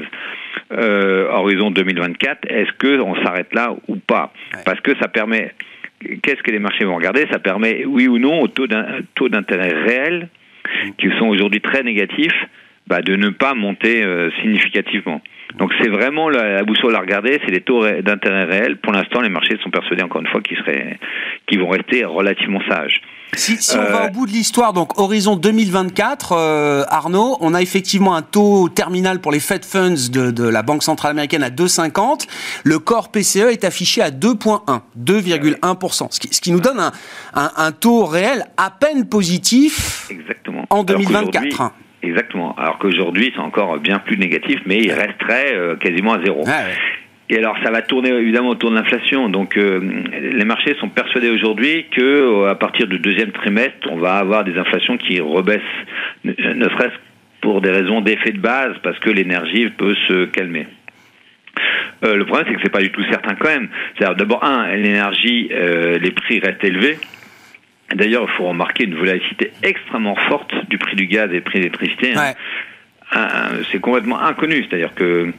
euh, 0.72 1.30
horizon 1.32 1.72
2024. 1.72 2.50
Est-ce 2.50 2.72
que 2.74 3.00
on 3.00 3.16
s'arrête 3.24 3.54
là 3.54 3.76
ou 3.88 3.96
pas 3.98 4.34
Parce 4.66 4.80
que 4.82 4.92
ça 5.00 5.08
permet. 5.08 5.54
Qu'est-ce 6.00 6.42
que 6.44 6.52
les 6.52 6.60
marchés 6.60 6.86
vont 6.86 6.96
regarder? 6.96 7.26
Ça 7.32 7.40
permet 7.40 7.84
oui 7.86 8.08
ou 8.08 8.20
non 8.20 8.42
au 8.42 8.48
taux 8.48 8.68
d'intérêt 8.68 9.74
réel 9.86 10.30
qui 10.98 11.10
sont 11.18 11.28
aujourd'hui 11.28 11.62
très 11.62 11.84
négatifs, 11.84 12.46
bah, 12.90 13.02
de 13.02 13.16
ne 13.16 13.30
pas 13.30 13.54
monter 13.54 14.04
significativement. 14.42 15.22
Donc 15.58 15.72
c'est 15.82 15.90
vraiment 15.90 16.30
la, 16.30 16.64
boussole 16.64 16.96
à 16.96 17.00
regarder, 17.00 17.40
c'est 17.46 17.52
les 17.52 17.62
taux 17.62 17.84
d'intérêt 18.02 18.46
réels. 18.46 18.78
Pour 18.78 18.94
l'instant, 18.94 19.22
les 19.22 19.30
marchés 19.30 19.58
sont 19.64 19.70
persuadés 19.70 20.04
encore 20.04 20.22
une 20.22 20.28
fois 20.28 20.42
qu'ils 20.42 20.58
seraient, 20.58 21.00
qu'ils 21.48 21.60
vont 21.60 21.70
rester 21.70 22.06
relativement 22.06 22.62
sages. 22.70 23.02
Si, 23.34 23.58
on 23.76 23.78
va 23.78 24.04
euh, 24.04 24.08
au 24.08 24.12
bout 24.12 24.26
de 24.26 24.32
l'histoire, 24.32 24.74
donc 24.74 25.00
horizon 25.00 25.36
2024, 25.36 26.32
euh, 26.32 26.84
Arnaud, 26.90 27.38
on 27.42 27.54
a 27.54 27.62
effectivement 27.62 28.16
un 28.16 28.24
taux 28.24 28.70
terminal 28.70 29.22
pour 29.22 29.32
les 29.32 29.40
Fed 29.40 29.66
Funds 29.66 30.10
de, 30.12 30.48
la 30.48 30.64
Banque 30.64 30.82
Centrale 30.82 31.12
Américaine 31.12 31.44
à 31.44 31.50
2,50. 31.50 32.28
Le 32.64 32.80
corps 32.80 33.12
PCE 33.12 33.52
est 33.52 33.64
affiché 33.64 34.02
à 34.02 34.10
2,1, 34.10 34.82
2,1%, 35.00 36.12
ce 36.12 36.20
qui, 36.20 36.34
ce 36.34 36.42
qui 36.42 36.52
nous 36.52 36.60
donne 36.60 36.80
un, 36.80 36.92
un, 37.56 37.72
taux 37.72 38.06
réel 38.06 38.46
à 38.58 38.72
peine 38.72 39.08
positif 39.08 40.08
Exactement. 40.10 40.66
en 40.70 40.84
2024. 40.84 41.72
Exactement. 42.02 42.56
Alors 42.58 42.78
qu'aujourd'hui, 42.78 43.32
c'est 43.36 43.42
encore 43.42 43.78
bien 43.80 44.00
plus 44.00 44.18
négatif, 44.18 44.60
mais 44.66 44.78
il 44.78 44.92
resterait 44.92 45.54
euh, 45.54 45.76
quasiment 45.76 46.14
à 46.14 46.24
zéro. 46.24 46.44
Et 47.32 47.38
alors, 47.38 47.56
ça 47.64 47.70
va 47.72 47.82
tourner 47.82 48.10
évidemment 48.10 48.50
autour 48.50 48.72
de 48.72 48.76
l'inflation. 48.76 49.30
Donc, 49.30 49.56
euh, 49.58 49.80
les 50.20 50.46
marchés 50.46 50.76
sont 50.80 50.90
persuadés 50.90 51.30
aujourd'hui 51.30 51.86
que, 51.92 52.02
euh, 52.02 52.50
à 52.50 52.56
partir 52.56 52.88
du 52.88 52.98
deuxième 53.00 53.32
trimestre, 53.32 53.88
on 53.92 53.98
va 53.98 54.14
avoir 54.14 54.44
des 54.44 54.58
inflations 54.58 54.98
qui 54.98 55.20
rebaissent, 55.20 55.62
ne, 56.24 56.34
serait-ce 56.34 56.96
pour 57.42 57.62
des 57.62 57.70
raisons 57.70 58.02
d'effet 58.02 58.32
de 58.32 58.40
base, 58.40 58.76
parce 58.82 58.98
que 59.00 59.10
l'énergie 59.10 59.70
peut 59.70 59.96
se 60.08 60.26
calmer. 60.26 60.68
le 62.02 62.24
problème, 62.24 62.48
c'est 62.48 62.56
que 62.56 62.62
c'est 62.64 62.72
pas 62.72 62.82
du 62.82 62.92
tout 62.92 63.04
certain 63.12 63.36
quand 63.36 63.50
même. 63.50 63.70
C'est-à-dire, 63.96 64.16
d'abord, 64.16 64.44
un, 64.44 64.76
l'énergie, 64.76 65.50
les 65.50 66.12
prix 66.12 66.40
restent 66.40 66.64
élevés. 66.64 66.98
D'ailleurs, 67.96 68.28
il 68.28 68.36
faut 68.38 68.48
remarquer 68.48 68.86
une 68.86 68.96
volatilité 68.96 69.52
extrêmement 69.64 70.16
forte 70.16 70.54
du 70.70 70.78
prix 70.78 70.96
du 70.96 71.08
gaz 71.08 71.30
et 71.32 71.36
du 71.36 71.42
prix 71.42 71.60
de 71.60 71.64
l'électricité. 71.64 72.14
Hein. 72.16 72.34
C'est 73.72 73.80
complètement 73.80 74.22
inconnu. 74.22 74.66
C'est-à-dire 74.70 74.94
que 74.94 75.34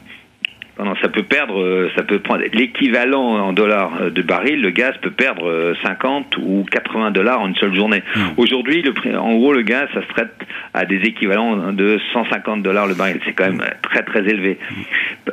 ça 1.01 1.09
peut 1.09 1.23
perdre, 1.23 1.61
euh, 1.61 1.91
ça 1.95 2.03
peut 2.03 2.19
prendre 2.19 2.43
l'équivalent 2.53 3.21
en 3.21 3.53
dollars 3.53 3.91
euh, 4.01 4.09
de 4.09 4.21
baril. 4.21 4.61
Le 4.61 4.71
gaz 4.71 4.93
peut 5.01 5.11
perdre 5.11 5.73
50 5.83 6.37
euh, 6.37 6.41
ou 6.41 6.65
80 6.71 7.11
dollars 7.11 7.41
en 7.41 7.47
une 7.47 7.55
seule 7.55 7.75
journée. 7.75 8.03
Hmm. 8.15 8.19
Aujourd'hui, 8.37 8.81
le 8.81 8.93
prix, 8.93 9.15
en 9.15 9.35
gros, 9.35 9.53
le 9.53 9.61
gaz, 9.61 9.87
ça 9.93 10.01
se 10.01 10.07
traite 10.07 10.33
à 10.73 10.85
des 10.85 10.97
équivalents 10.97 11.71
de 11.73 11.99
150 12.13 12.63
dollars 12.63 12.87
le 12.87 12.95
baril. 12.95 13.19
C'est 13.25 13.33
quand 13.33 13.47
même 13.47 13.63
très 13.81 14.03
très 14.03 14.21
élevé. 14.21 14.57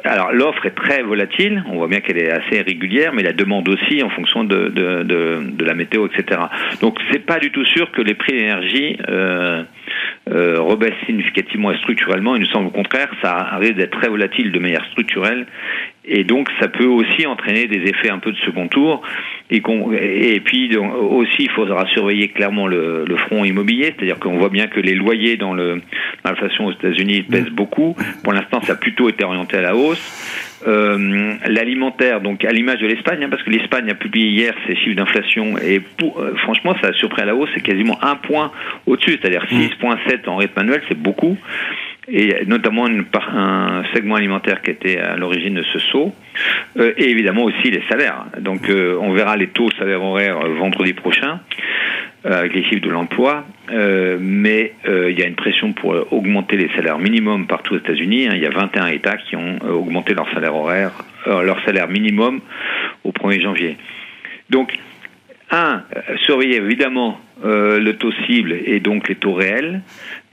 Alors 0.05 0.33
l'offre 0.33 0.67
est 0.67 0.75
très 0.75 1.03
volatile. 1.03 1.63
On 1.71 1.77
voit 1.77 1.89
bien 1.89 2.01
qu'elle 2.01 2.19
est 2.19 2.31
assez 2.31 2.61
régulière, 2.61 3.13
mais 3.15 3.23
la 3.23 3.33
demande 3.33 3.69
aussi 3.69 4.03
en 4.03 4.11
fonction 4.11 4.45
de, 4.45 4.69
de, 4.69 5.03
de, 5.03 5.41
de 5.53 5.65
la 5.65 5.75
météo, 5.75 6.07
etc. 6.07 6.41
Donc 6.81 6.99
c'est 7.11 7.25
pas 7.25 7.39
du 7.39 7.51
tout 7.51 7.65
sûr 7.65 7.91
que 7.93 8.03
les 8.03 8.15
prix 8.15 8.33
d'énergie 8.33 8.99
euh, 9.09 9.63
euh, 10.31 10.61
rebaisse 10.61 10.95
significativement 11.07 11.73
et 11.73 11.79
structurellement. 11.79 12.37
Il 12.37 12.41
nous 12.43 12.49
semble 12.49 12.69
au 12.69 12.71
contraire, 12.71 13.09
ça 13.23 13.35
arrive 13.37 13.75
d'être 13.75 13.99
très 13.99 14.09
volatile 14.09 14.53
de 14.53 14.59
manière 14.59 14.85
structurelle 14.93 15.47
et 16.09 16.25
donc 16.25 16.49
ça 16.61 16.69
peut 16.69 16.87
aussi 16.87 17.27
entraîner 17.27 17.67
des 17.67 17.89
effets 17.89 18.11
un 18.11 18.19
peu 18.19 18.33
de 18.33 18.37
second 18.39 18.69
tour. 18.69 19.03
Et, 19.51 19.63
et 20.35 20.41
puis 20.41 20.75
aussi, 20.77 21.45
il 21.45 21.51
faudra 21.51 21.87
surveiller 21.89 22.29
clairement 22.29 22.67
le, 22.67 23.05
front 23.29 23.45
immobilier, 23.45 23.95
c'est-à-dire 23.97 24.19
qu'on 24.19 24.39
voit 24.39 24.49
bien 24.49 24.67
que 24.67 24.81
les 24.81 24.95
loyers 24.95 25.37
dans 25.37 25.55
l'inflation 25.55 26.67
aux 26.67 26.73
États-Unis 26.73 27.23
pèsent 27.23 27.51
beaucoup. 27.51 27.97
Pour 28.23 28.33
l'instant, 28.33 28.61
ça 28.63 28.73
a 28.73 28.77
plutôt 28.77 29.09
été 29.09 29.25
orienté 29.25 29.57
à 29.57 29.63
la 29.63 29.77
hausse. 29.77 30.55
Euh, 30.67 31.35
l'alimentaire, 31.47 32.21
donc 32.21 32.45
à 32.45 32.53
l'image 32.53 32.81
de 32.81 32.87
l'Espagne, 32.87 33.23
hein, 33.23 33.29
parce 33.31 33.43
que 33.43 33.51
l'Espagne 33.51 33.89
a 33.91 33.95
publié 33.95 34.29
hier 34.29 34.55
ses 34.67 34.77
chiffres 34.77 34.97
d'inflation. 34.97 35.57
Et 35.59 35.81
euh, 36.03 36.35
franchement, 36.43 36.75
ça 36.83 36.89
a 36.89 36.93
surpris 36.95 37.23
à 37.23 37.27
la 37.27 37.35
hausse, 37.35 37.49
c'est 37.55 37.63
quasiment 37.63 37.99
un 38.03 38.17
point 38.17 38.51
au-dessus, 38.87 39.19
c'est-à-dire 39.21 39.45
6,7 39.51 40.29
en 40.29 40.37
rythme 40.37 40.59
annuel, 40.59 40.83
c'est 40.89 40.99
beaucoup 40.99 41.39
et 42.11 42.45
notamment 42.47 42.87
un 42.87 43.85
segment 43.95 44.17
alimentaire 44.17 44.63
qui 44.63 44.71
était 44.71 44.99
à 44.99 45.17
l'origine 45.17 45.55
de 45.55 45.63
ce 45.63 45.79
saut, 45.79 46.15
euh, 46.79 46.93
et 46.97 47.11
évidemment 47.11 47.45
aussi 47.45 47.71
les 47.71 47.83
salaires. 47.89 48.27
Donc 48.41 48.69
euh, 48.69 48.97
on 49.01 49.13
verra 49.13 49.37
les 49.37 49.49
taux 49.49 49.71
salaires 49.79 50.03
horaires 50.03 50.41
euh, 50.41 50.55
vendredi 50.55 50.93
prochain 50.93 51.41
avec 52.25 52.53
les 52.53 52.65
chiffres 52.65 52.85
de 52.85 52.91
l'emploi, 52.91 53.47
mais 53.71 54.73
il 54.87 55.19
y 55.19 55.23
a 55.23 55.27
une 55.27 55.37
pression 55.37 55.73
pour 55.73 55.95
augmenter 56.11 56.57
les 56.57 56.69
salaires 56.75 56.99
minimums 56.99 57.47
partout 57.47 57.75
aux 57.75 57.79
États-Unis. 57.79 58.27
Hein. 58.27 58.33
Il 58.35 58.43
y 58.43 58.47
a 58.47 58.51
21 58.51 58.89
États 58.89 59.17
qui 59.17 59.37
ont 59.37 59.59
augmenté 59.63 60.15
leur 60.15 60.29
salaire 60.35 60.55
horaire, 60.55 60.91
leur 61.27 61.65
salaire 61.65 61.89
minimum 61.89 62.41
au 63.05 63.13
1er 63.13 63.41
janvier. 63.41 63.77
Donc, 64.51 64.77
un, 65.53 65.85
surveiller 66.27 66.57
évidemment 66.57 67.21
le 67.45 67.93
taux 67.93 68.13
cible 68.27 68.53
et 68.53 68.81
donc 68.81 69.09
les 69.09 69.15
taux 69.15 69.35
réels, 69.35 69.81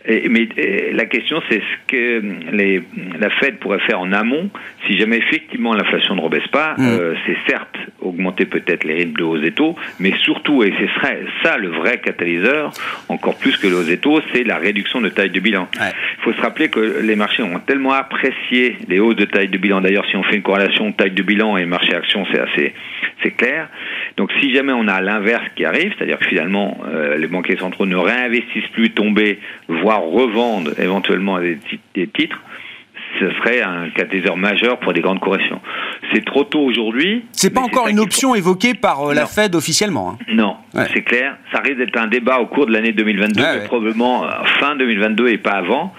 mais 0.08 0.48
la 0.94 1.06
question, 1.06 1.42
c'est 1.50 1.60
ce 1.60 1.88
que 1.88 2.22
les, 2.52 2.82
la 3.20 3.30
Fed 3.30 3.58
pourrait 3.58 3.80
faire 3.80 4.00
en 4.00 4.12
amont 4.12 4.50
si 4.88 4.98
jamais 4.98 5.18
effectivement 5.18 5.74
l'inflation 5.74 6.16
ne 6.16 6.22
rebaisse 6.22 6.48
pas. 6.48 6.76
Mm. 6.78 6.88
Euh, 6.88 7.14
c'est 7.26 7.38
certes 7.48 7.78
augmenter 8.02 8.46
peut-être 8.46 8.84
les 8.84 8.94
rythmes 8.94 9.18
de 9.18 9.24
hausse 9.24 9.42
des 9.42 9.52
taux, 9.52 9.76
mais 10.00 10.14
surtout, 10.24 10.64
et 10.64 10.72
ce 10.80 10.88
serait 11.00 11.24
ça 11.44 11.58
le 11.58 11.70
vrai 11.70 11.98
catalyseur, 11.98 12.72
encore 13.10 13.38
plus 13.38 13.58
que 13.58 13.68
le 13.68 13.78
hausse 13.78 13.88
des 13.88 13.98
taux, 13.98 14.22
c'est 14.32 14.44
la 14.44 14.58
réduction 14.58 15.02
de 15.02 15.10
taille 15.10 15.32
de 15.32 15.40
bilan. 15.40 15.68
Il 15.76 16.24
faut 16.24 16.34
se 16.34 16.42
rappeler 16.42 16.70
que 16.70 17.02
les 17.02 17.16
marchés 17.16 17.44
ont 17.44 17.60
tellement 17.60 17.94
apprécié 17.94 18.78
les 18.88 19.00
hausses 19.00 19.16
de 19.16 19.26
taille 19.26 19.48
de 19.48 19.58
bilan. 19.58 19.82
D'ailleurs, 19.82 20.06
si 20.10 20.16
on 20.16 20.24
fait 20.24 20.36
une 20.36 20.44
corrélation 20.44 20.92
taille 20.92 21.12
de 21.12 21.24
bilan 21.24 21.58
et 21.58 21.66
marché 21.66 21.96
action, 21.96 22.26
c'est 22.32 22.40
assez 22.40 22.74
c'est 23.24 23.32
clair. 23.32 23.70
Donc 24.18 24.32
si 24.40 24.54
jamais 24.54 24.74
on 24.74 24.88
a 24.88 25.02
l'inverse 25.02 25.46
qui 25.56 25.66
arrive, 25.66 25.94
c'est-à-dire 25.98 26.20
que 26.20 26.26
finalement 26.26 26.78
euh, 26.88 27.18
les 27.18 27.28
banquiers 27.28 27.58
centraux 27.58 27.86
ne 27.86 27.96
réinvestissent 27.96 28.68
plus, 28.74 28.92
tomber, 28.92 29.40
voire 29.68 29.95
revendent 29.98 30.74
éventuellement 30.78 31.40
des, 31.40 31.58
titres, 32.08 32.42
ce 33.20 33.32
serait 33.32 33.62
un 33.62 33.90
catalyseur 33.90 34.38
majeur 34.38 34.80
pour 34.80 34.94
des 34.94 35.02
grandes 35.02 35.20
corrections. 35.20 35.62
C'est 36.14 36.24
trop 36.26 36.44
tôt 36.44 36.62
aujourd'hui. 36.62 37.26
C'est 37.32 37.54
pas 37.54 37.62
encore 37.62 37.88
une 37.88 38.00
option 38.00 38.36
évoquée 38.36 38.74
par 38.74 39.10
euh, 39.10 39.14
la 39.14 39.26
Fed 39.26 39.56
officiellement. 39.56 40.12
Hein. 40.12 40.34
Non, 40.34 40.58
c'est 40.94 41.04
clair. 41.04 41.38
Ça 41.52 41.60
risque 41.60 41.78
d'être 41.78 41.98
un 41.98 42.08
débat 42.08 42.40
au 42.40 42.48
cours 42.48 42.66
de 42.66 42.74
l'année 42.74 42.92
2022, 42.92 43.42
probablement 43.66 44.26
euh, 44.26 44.30
fin 44.60 44.76
2022 44.76 45.30
et 45.30 45.38
pas 45.38 45.52
avant. 45.52 45.94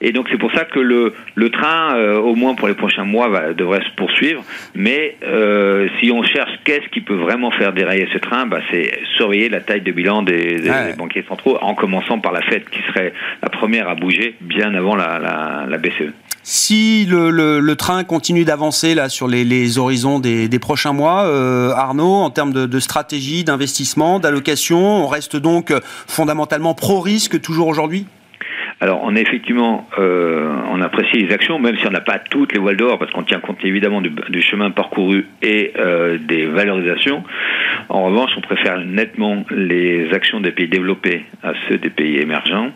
Et 0.00 0.12
donc 0.12 0.26
c'est 0.30 0.38
pour 0.38 0.52
ça 0.52 0.64
que 0.64 0.78
le, 0.78 1.12
le 1.34 1.50
train, 1.50 1.96
euh, 1.96 2.18
au 2.18 2.34
moins 2.34 2.54
pour 2.54 2.68
les 2.68 2.74
prochains 2.74 3.04
mois, 3.04 3.28
va, 3.28 3.52
devrait 3.52 3.82
se 3.82 3.90
poursuivre. 3.96 4.44
Mais 4.74 5.16
euh, 5.24 5.88
si 6.00 6.10
on 6.10 6.22
cherche 6.22 6.50
qu'est-ce 6.64 6.88
qui 6.88 7.00
peut 7.00 7.16
vraiment 7.16 7.50
faire 7.50 7.72
dérailler 7.72 8.08
ce 8.12 8.18
train, 8.18 8.46
bah, 8.46 8.60
c'est 8.70 8.98
surveiller 9.16 9.48
la 9.48 9.60
taille 9.60 9.80
de 9.80 9.92
bilan 9.92 10.22
des, 10.22 10.60
des, 10.60 10.70
banquiers 10.96 11.24
centraux, 11.28 11.58
en 11.60 11.74
commençant 11.74 12.18
par 12.20 12.32
la 12.32 12.42
Fed, 12.42 12.68
qui 12.70 12.80
serait 12.88 13.12
la 13.42 13.48
première 13.48 13.88
à 13.88 13.94
bouger 13.94 14.36
bien 14.40 14.74
avant 14.74 14.94
la, 14.94 15.18
la, 15.18 15.66
la 15.68 15.78
BCE. 15.78 16.12
Si 16.50 17.04
le, 17.04 17.60
le, 17.60 17.76
train 17.76 18.04
continue 18.04 18.46
d'avancer 18.46 18.94
là 18.94 19.10
sur 19.10 19.28
les, 19.28 19.76
horizons 19.76 20.18
des, 20.18 20.48
des, 20.48 20.58
prochains 20.58 20.94
mois, 20.94 21.24
euh, 21.24 21.72
Arnaud, 21.72 22.14
en 22.14 22.30
termes 22.30 22.54
de, 22.54 22.64
de 22.64 22.80
stratégie, 22.80 23.44
d'investissement, 23.44 24.18
d'allocation, 24.18 25.04
on 25.04 25.08
reste 25.08 25.36
donc 25.36 25.74
fondamentalement 26.06 26.72
pro-risque 26.72 27.38
toujours 27.42 27.68
aujourd'hui? 27.68 28.06
Alors, 28.80 29.00
on 29.02 29.16
effectivement, 29.16 29.88
euh, 29.98 30.54
on 30.70 30.80
apprécie 30.80 31.16
les 31.16 31.34
actions, 31.34 31.58
même 31.58 31.76
si 31.78 31.86
on 31.88 31.90
n'a 31.90 32.00
pas 32.00 32.20
toutes 32.20 32.52
les 32.52 32.60
voiles 32.60 32.76
d'or, 32.76 32.98
parce 32.98 33.10
qu'on 33.10 33.24
tient 33.24 33.40
compte 33.40 33.58
évidemment 33.64 34.00
du, 34.00 34.40
chemin 34.40 34.70
parcouru 34.70 35.26
et 35.42 35.72
euh, 35.76 36.16
des 36.18 36.46
valorisations. 36.46 37.24
En 37.88 38.04
revanche, 38.04 38.30
on 38.36 38.40
préfère 38.40 38.78
nettement 38.84 39.44
les 39.50 40.12
actions 40.12 40.40
des 40.40 40.52
pays 40.52 40.68
développés 40.68 41.24
à 41.42 41.54
ceux 41.68 41.78
des 41.78 41.90
pays 41.90 42.18
émergents, 42.18 42.70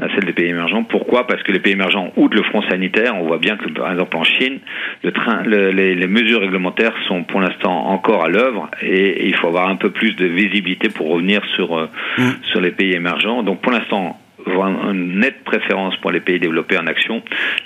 à 0.00 0.08
celles 0.14 0.26
des 0.26 0.32
pays 0.32 0.48
émergents. 0.48 0.84
Pourquoi? 0.84 1.26
Parce 1.26 1.42
que 1.42 1.50
les 1.50 1.58
pays 1.58 1.72
émergents, 1.72 2.12
outre 2.16 2.36
le 2.36 2.44
front 2.44 2.62
sanitaire, 2.70 3.16
on 3.16 3.26
voit 3.26 3.38
bien 3.38 3.56
que 3.56 3.68
par 3.70 3.90
exemple 3.90 4.16
en 4.16 4.24
Chine, 4.24 4.60
le 5.02 5.10
train, 5.10 5.42
les, 5.44 5.72
les, 5.72 6.06
mesures 6.06 6.40
réglementaires 6.40 6.94
sont 7.08 7.24
pour 7.24 7.40
l'instant 7.40 7.86
encore 7.88 8.24
à 8.24 8.28
l'œuvre 8.28 8.70
et, 8.80 9.26
il 9.26 9.34
faut 9.36 9.48
avoir 9.48 9.68
un 9.68 9.76
peu 9.76 9.90
plus 9.90 10.14
de 10.14 10.26
visibilité 10.26 10.88
pour 10.88 11.08
revenir 11.08 11.42
sur 11.56 11.76
euh, 11.76 11.86
mmh. 12.18 12.22
sur 12.44 12.60
les 12.60 12.70
pays 12.70 12.92
émergents. 12.92 13.42
Donc 13.42 13.60
pour 13.60 13.72
l'instant, 13.72 14.21
une 14.46 15.18
nette 15.18 15.44
préférence 15.44 15.96
pour 15.96 16.10
les 16.10 16.20
pays 16.20 16.40
développés 16.40 16.78
en 16.78 16.86
action. 16.86 17.22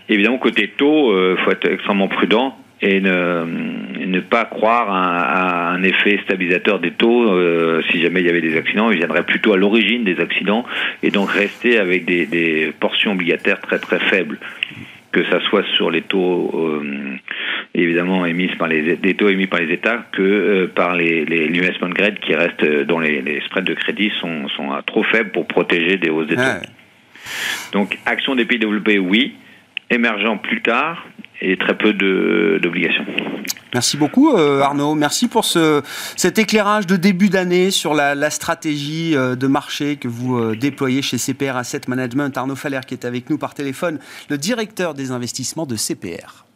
Évidemment, 0.09 0.39
côté 0.39 0.73
taux, 0.77 1.13
il 1.13 1.17
euh, 1.17 1.37
faut 1.39 1.51
être 1.51 1.71
extrêmement 1.71 2.09
prudent 2.09 2.57
et 2.83 3.01
ne, 3.01 3.45
ne 4.05 4.21
pas 4.21 4.45
croire 4.45 4.89
à, 4.91 5.71
un 5.71 5.83
effet 5.83 6.21
stabilisateur 6.25 6.79
des 6.79 6.91
taux. 6.91 7.33
Euh, 7.33 7.83
si 7.91 8.03
jamais 8.03 8.21
il 8.21 8.27
y 8.27 8.31
avait 8.31 8.43
des 8.43 8.57
accidents, 8.57 8.91
il 8.91 8.99
viendrait 8.99 9.25
plutôt 9.25 9.53
à 9.53 9.57
l'origine 9.57 10.05
des 10.05 10.21
accidents 10.21 10.65
et 11.03 11.11
donc 11.11 11.31
rester 11.31 11.79
avec 11.79 12.05
des, 12.05 12.27
des 12.27 12.73
portions 12.79 13.13
obligataires 13.13 13.61
très 13.61 13.79
très 13.79 13.99
faibles 13.99 14.39
que 15.17 15.25
ça 15.31 15.41
soit 15.49 15.65
sur 15.77 15.91
les 15.91 16.03
taux 16.03 16.51
euh, 16.55 17.17
évidemment 17.83 18.27
émis 18.27 18.49
par 18.59 18.69
les 18.69 18.97
des 18.97 19.15
taux 19.15 19.29
émis 19.29 19.47
par 19.47 19.61
les 19.61 19.73
États 19.73 20.05
que 20.13 20.23
euh, 20.23 20.73
par 20.75 20.95
les, 20.95 21.25
les 21.25 21.49
l'investment 21.49 21.91
grade 21.91 22.19
qui 22.21 22.35
restent 22.35 22.63
euh, 22.63 22.85
dont 22.85 22.99
les, 22.99 23.23
les, 23.23 23.41
spreads 23.43 23.67
de 23.67 23.75
crédit 23.75 24.11
sont, 24.21 24.49
sont 24.49 24.71
trop 24.87 25.03
faibles 25.05 25.31
pour 25.31 25.47
protéger 25.47 25.97
des 25.97 26.11
hausses 26.11 26.29
des 26.29 26.37
taux. 26.37 26.43
Donc 27.73 27.99
action 28.07 28.35
des 28.35 28.45
pays 28.45 28.59
développés 28.59 28.99
oui, 28.99 29.35
émergent 29.91 30.41
plus 30.43 30.63
tard 30.63 31.07
et 31.41 31.57
très 31.57 31.77
peu 31.77 31.93
d'obligations. 31.93 33.05
Merci 33.75 33.97
beaucoup 33.97 34.33
euh, 34.33 34.61
Arnaud. 34.61 34.95
Merci 34.95 35.29
pour 35.29 35.45
ce, 35.45 35.83
cet 36.17 36.39
éclairage 36.39 36.87
de 36.87 36.97
début 36.97 37.29
d'année 37.29 37.71
sur 37.71 37.95
la, 37.95 38.15
la, 38.15 38.31
stratégie 38.31 39.15
euh, 39.15 39.37
de 39.37 39.47
marché 39.47 39.97
que 39.97 40.09
vous 40.09 40.39
euh, 40.39 40.57
déployez 40.57 41.03
chez 41.03 41.19
CPR 41.19 41.57
Asset 41.57 41.83
Management. 41.89 42.37
Arnaud 42.37 42.57
Faller 42.57 42.81
qui 42.87 42.95
est 42.95 43.05
avec 43.05 43.29
nous 43.29 43.39
par 43.39 43.55
téléphone, 43.55 43.99
le 44.31 44.39
directeur 44.39 44.95
des 44.95 45.11
investissements 45.11 45.67
de 45.67 45.77
CPR. 45.77 46.47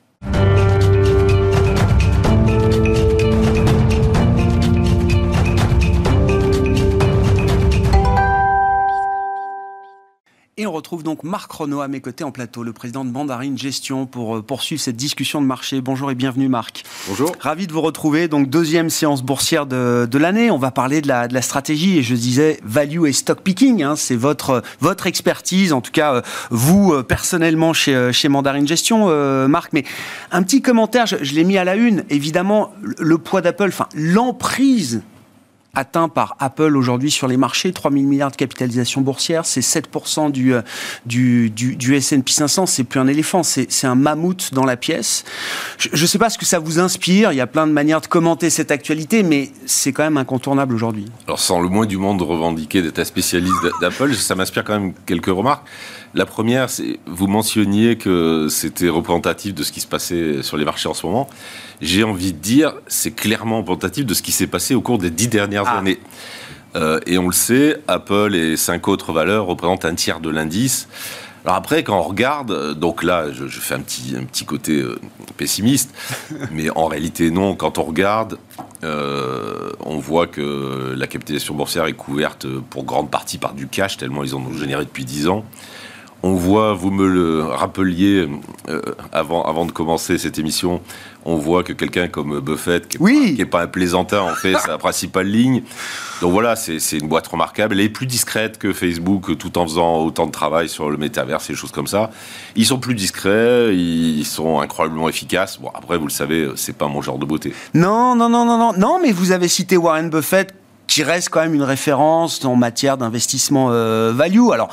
On 10.70 10.72
retrouve 10.72 11.02
donc 11.02 11.24
Marc 11.24 11.50
Renaud 11.50 11.80
à 11.80 11.88
mes 11.88 12.00
côtés 12.00 12.22
en 12.22 12.30
plateau, 12.30 12.62
le 12.62 12.72
président 12.72 13.04
de 13.04 13.10
Mandarine 13.10 13.58
Gestion, 13.58 14.06
pour 14.06 14.36
euh, 14.36 14.42
poursuivre 14.42 14.80
cette 14.80 14.94
discussion 14.94 15.42
de 15.42 15.46
marché. 15.46 15.80
Bonjour 15.80 16.12
et 16.12 16.14
bienvenue 16.14 16.48
Marc. 16.48 16.84
Bonjour. 17.08 17.32
Ravi 17.40 17.66
de 17.66 17.72
vous 17.72 17.80
retrouver. 17.80 18.28
Donc 18.28 18.48
deuxième 18.48 18.88
séance 18.88 19.24
boursière 19.24 19.66
de, 19.66 20.06
de 20.08 20.18
l'année. 20.18 20.48
On 20.52 20.58
va 20.58 20.70
parler 20.70 21.00
de 21.00 21.08
la, 21.08 21.26
de 21.26 21.34
la, 21.34 21.42
stratégie 21.42 21.98
et 21.98 22.02
je 22.04 22.14
disais 22.14 22.60
value 22.62 23.06
et 23.06 23.12
stock 23.12 23.40
picking. 23.40 23.82
Hein, 23.82 23.96
C'est 23.96 24.14
votre, 24.14 24.62
votre 24.78 25.08
expertise, 25.08 25.72
en 25.72 25.80
tout 25.80 25.90
cas 25.90 26.14
euh, 26.14 26.22
vous 26.50 26.92
euh, 26.92 27.02
personnellement 27.02 27.72
chez, 27.72 28.12
chez 28.12 28.28
Mandarine 28.28 28.68
Gestion, 28.68 29.08
Marc. 29.48 29.72
Mais 29.72 29.84
un 30.30 30.44
petit 30.44 30.62
commentaire, 30.62 31.06
je, 31.06 31.16
je 31.20 31.34
l'ai 31.34 31.42
mis 31.42 31.58
à 31.58 31.64
la 31.64 31.74
une. 31.74 32.04
Évidemment, 32.10 32.72
le 32.80 33.18
poids 33.18 33.40
d'Apple, 33.40 33.68
enfin 33.68 33.88
l'emprise 33.94 35.02
atteint 35.74 36.08
par 36.08 36.36
Apple 36.40 36.76
aujourd'hui 36.76 37.10
sur 37.10 37.28
les 37.28 37.36
marchés, 37.36 37.72
3 37.72 37.90
000 37.90 38.04
milliards 38.04 38.30
de 38.30 38.36
capitalisation 38.36 39.00
boursière, 39.00 39.46
c'est 39.46 39.60
7% 39.60 40.30
du, 40.30 40.54
euh, 40.54 40.62
du, 41.06 41.50
du, 41.50 41.76
du 41.76 41.94
S&P 41.94 42.32
500, 42.32 42.66
c'est 42.66 42.84
plus 42.84 43.00
un 43.00 43.06
éléphant, 43.06 43.42
c'est 43.42 43.84
un 43.84 43.94
mammouth 43.94 44.52
dans 44.52 44.64
la 44.64 44.76
pièce. 44.76 45.24
Je 45.78 46.02
ne 46.02 46.06
sais 46.06 46.18
pas 46.18 46.30
ce 46.30 46.38
que 46.38 46.44
ça 46.44 46.58
vous 46.58 46.78
inspire, 46.78 47.32
il 47.32 47.36
y 47.36 47.40
a 47.40 47.46
plein 47.46 47.66
de 47.66 47.72
manières 47.72 48.00
de 48.00 48.06
commenter 48.06 48.50
cette 48.50 48.70
actualité, 48.70 49.22
mais 49.22 49.50
c'est 49.66 49.92
quand 49.92 50.02
même 50.02 50.16
incontournable 50.16 50.74
aujourd'hui. 50.74 51.06
Alors 51.26 51.38
sans 51.38 51.60
le 51.60 51.68
moins 51.68 51.86
du 51.86 51.98
monde 51.98 52.22
revendiquer 52.22 52.82
d'être 52.82 53.04
spécialiste 53.04 53.54
d'Apple, 53.80 54.14
ça 54.14 54.34
m'inspire 54.34 54.64
quand 54.64 54.78
même 54.78 54.92
quelques 55.06 55.26
remarques. 55.26 55.66
La 56.14 56.26
première, 56.26 56.70
c'est 56.70 56.98
vous 57.06 57.28
mentionniez 57.28 57.96
que 57.96 58.48
c'était 58.50 58.88
représentatif 58.88 59.54
de 59.54 59.62
ce 59.62 59.70
qui 59.70 59.80
se 59.80 59.86
passait 59.86 60.42
sur 60.42 60.56
les 60.56 60.64
marchés 60.64 60.88
en 60.88 60.94
ce 60.94 61.06
moment. 61.06 61.28
J'ai 61.80 62.02
envie 62.02 62.32
de 62.32 62.38
dire, 62.38 62.74
c'est 62.88 63.12
clairement 63.12 63.58
représentatif 63.58 64.06
de 64.06 64.14
ce 64.14 64.22
qui 64.22 64.32
s'est 64.32 64.48
passé 64.48 64.74
au 64.74 64.80
cours 64.80 64.98
des 64.98 65.10
dix 65.10 65.28
dernières 65.28 65.68
ah. 65.68 65.78
années. 65.78 66.00
Euh, 66.76 67.00
et 67.06 67.18
on 67.18 67.26
le 67.26 67.32
sait, 67.32 67.78
Apple 67.88 68.34
et 68.34 68.56
cinq 68.56 68.88
autres 68.88 69.12
valeurs 69.12 69.46
représentent 69.46 69.84
un 69.84 69.94
tiers 69.94 70.20
de 70.20 70.30
l'indice. 70.30 70.88
Alors 71.44 71.56
après, 71.56 71.82
quand 71.84 71.98
on 71.98 72.02
regarde, 72.02 72.74
donc 72.78 73.02
là, 73.02 73.32
je, 73.32 73.46
fais 73.46 73.74
un 73.74 73.80
petit, 73.80 74.14
un 74.16 74.24
petit 74.24 74.44
côté 74.44 74.80
euh, 74.80 75.00
pessimiste, 75.36 75.94
mais 76.52 76.70
en 76.70 76.86
réalité 76.86 77.30
non. 77.30 77.54
Quand 77.54 77.78
on 77.78 77.84
regarde, 77.84 78.36
euh, 78.84 79.70
on 79.80 79.98
voit 79.98 80.26
que 80.26 80.94
la 80.96 81.06
capitalisation 81.06 81.54
boursière 81.54 81.86
est 81.86 81.94
couverte 81.94 82.46
pour 82.68 82.84
grande 82.84 83.10
partie 83.10 83.38
par 83.38 83.54
du 83.54 83.68
cash, 83.68 83.96
tellement 83.96 84.22
ils 84.22 84.34
en 84.34 84.40
ont 84.40 84.52
généré 84.52 84.84
depuis 84.84 85.04
10 85.04 85.28
ans. 85.28 85.44
On 86.22 86.34
voit, 86.34 86.74
vous 86.74 86.90
me 86.90 87.08
le 87.08 87.44
rappeliez 87.44 88.28
euh, 88.68 88.82
avant, 89.10 89.42
avant 89.44 89.64
de 89.64 89.72
commencer 89.72 90.18
cette 90.18 90.38
émission, 90.38 90.82
on 91.24 91.36
voit 91.36 91.62
que 91.62 91.72
quelqu'un 91.72 92.08
comme 92.08 92.40
Buffett, 92.40 92.88
qui 92.88 93.02
n'est 93.02 93.44
pas, 93.46 93.62
un 93.62 93.66
plaisantin, 93.66 94.20
en 94.20 94.34
fait 94.34 94.54
sa 94.58 94.76
principale 94.76 95.26
ligne. 95.26 95.62
Donc 96.20 96.32
voilà, 96.32 96.56
c'est 96.56 96.78
une 96.92 97.08
boîte 97.08 97.26
remarquable. 97.26 97.74
Elle 97.74 97.80
est 97.80 97.88
plus 97.88 98.06
discrète 98.06 98.58
que 98.58 98.72
Facebook, 98.72 99.36
tout 99.38 99.56
en 99.56 99.64
faisant 99.64 99.98
autant 100.04 100.26
de 100.26 100.32
travail 100.32 100.68
sur 100.68 100.90
le 100.90 100.98
métaverse 100.98 101.48
et 101.48 101.54
des 101.54 101.58
choses 101.58 101.72
comme 101.72 101.86
ça. 101.86 102.10
Ils 102.54 102.66
sont 102.66 102.78
plus 102.78 102.94
discrets, 102.94 103.74
ils 103.74 104.26
sont 104.26 104.60
incroyablement 104.60 105.08
efficaces. 105.08 105.58
Bon, 105.58 105.70
après, 105.74 105.96
vous 105.96 106.06
le 106.06 106.12
savez, 106.12 106.50
c'est 106.56 106.76
pas 106.76 106.88
mon 106.88 107.00
genre 107.00 107.18
de 107.18 107.24
beauté. 107.24 107.54
Non, 107.72 108.14
non, 108.14 108.28
non, 108.28 108.44
non, 108.44 108.58
non. 108.58 108.72
Non, 108.76 108.98
mais 109.02 109.12
vous 109.12 109.32
avez 109.32 109.48
cité 109.48 109.78
Warren 109.78 110.10
Buffett 110.10 110.54
qui 110.90 111.04
reste 111.04 111.28
quand 111.28 111.40
même 111.40 111.54
une 111.54 111.62
référence 111.62 112.44
en 112.44 112.56
matière 112.56 112.96
d'investissement 112.96 113.68
euh, 113.70 114.12
value. 114.12 114.50
Alors, 114.52 114.70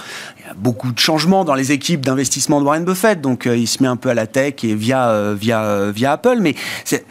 beaucoup 0.55 0.91
de 0.91 0.99
changements 0.99 1.45
dans 1.45 1.55
les 1.55 1.71
équipes 1.71 2.05
d'investissement 2.05 2.59
de 2.59 2.65
Warren 2.65 2.85
Buffett, 2.85 3.21
donc 3.21 3.47
euh, 3.47 3.57
il 3.57 3.67
se 3.67 3.81
met 3.81 3.89
un 3.89 3.95
peu 3.95 4.09
à 4.09 4.13
la 4.13 4.27
tech 4.27 4.63
et 4.63 4.75
via, 4.75 5.09
euh, 5.09 5.35
via, 5.37 5.91
via 5.91 6.13
Apple, 6.13 6.37
mais 6.39 6.55
c'est 6.83 7.05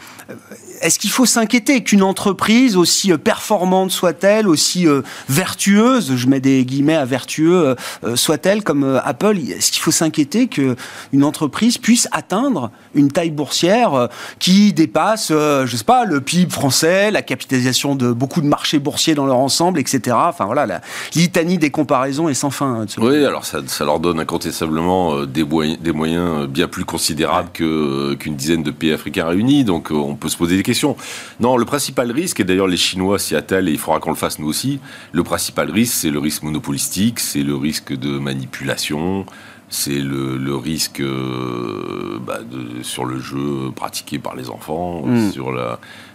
est-ce 0.81 0.99
qu'il 0.99 1.09
faut 1.09 1.25
s'inquiéter 1.25 1.83
qu'une 1.83 2.03
entreprise, 2.03 2.77
aussi 2.77 3.11
euh, 3.11 3.17
performante 3.17 3.91
soit-elle, 3.91 4.47
aussi 4.47 4.87
euh, 4.87 5.01
vertueuse, 5.29 6.15
je 6.15 6.27
mets 6.27 6.39
des 6.39 6.65
guillemets 6.65 6.95
à 6.95 7.05
vertueux, 7.05 7.75
euh, 8.03 8.15
soit-elle 8.15 8.63
comme 8.63 8.99
Apple, 9.03 9.37
est-ce 9.37 9.71
qu'il 9.71 9.81
faut 9.81 9.91
s'inquiéter 9.91 10.47
qu'une 10.47 11.23
entreprise 11.23 11.77
puisse 11.77 12.07
atteindre 12.11 12.71
une 12.93 13.11
taille 13.11 13.31
boursière 13.31 14.09
qui 14.39 14.73
dépasse, 14.73 15.29
je 15.29 15.75
sais 15.75 15.83
pas, 15.83 16.05
le 16.05 16.21
PIB 16.21 16.51
français, 16.51 17.11
la 17.11 17.21
capitalisation 17.21 17.95
de 17.95 18.11
beaucoup 18.11 18.41
de 18.41 18.47
marchés 18.47 18.79
boursiers 18.79 19.15
dans 19.15 19.25
leur 19.25 19.37
ensemble, 19.37 19.79
etc. 19.79 20.15
Enfin 20.19 20.45
voilà, 20.45 20.65
la 20.65 20.81
litanie 21.15 21.57
des 21.57 21.69
comparaisons 21.69 22.29
est 22.29 22.33
sans 22.33 22.49
fin. 22.49 22.85
Oui, 22.97 23.25
alors 23.27 23.45
ça, 23.45 23.61
leur 23.85 23.99
donne 23.99 24.19
incontestablement 24.19 25.25
des, 25.25 25.45
des 25.79 25.91
moyens 25.91 26.47
bien 26.47 26.67
plus 26.67 26.85
considérables 26.85 27.49
qu'une 27.51 28.35
dizaine 28.35 28.63
de 28.63 28.71
pays 28.71 28.91
africains 28.91 29.27
réunis, 29.27 29.63
donc 29.63 29.91
on 29.91 30.15
peut 30.15 30.29
se 30.29 30.37
poser 30.37 30.57
des 30.57 30.63
question. 30.63 30.95
Non, 31.39 31.57
le 31.57 31.65
principal 31.65 32.11
risque, 32.11 32.39
et 32.39 32.43
d'ailleurs 32.43 32.67
les 32.67 32.77
Chinois 32.77 33.19
s'y 33.19 33.35
attellent 33.35 33.69
et 33.69 33.71
il 33.71 33.77
faudra 33.77 33.99
qu'on 33.99 34.11
le 34.11 34.15
fasse 34.15 34.39
nous 34.39 34.47
aussi, 34.47 34.79
le 35.11 35.23
principal 35.23 35.71
risque, 35.71 35.93
c'est 35.93 36.11
le 36.11 36.19
risque 36.19 36.43
monopolistique, 36.43 37.19
c'est 37.19 37.43
le 37.43 37.55
risque 37.55 37.93
de 37.93 38.19
manipulation, 38.19 39.25
c'est 39.69 39.99
le, 39.99 40.55
risque 40.55 41.01
euh, 41.01 42.19
bah, 42.25 42.39
sur 42.83 43.05
le 43.05 43.19
jeu 43.19 43.71
pratiqué 43.75 44.19
par 44.19 44.35
les 44.35 44.49
enfants, 44.49 45.03
hmm. 45.05 45.31
sur 45.31 45.53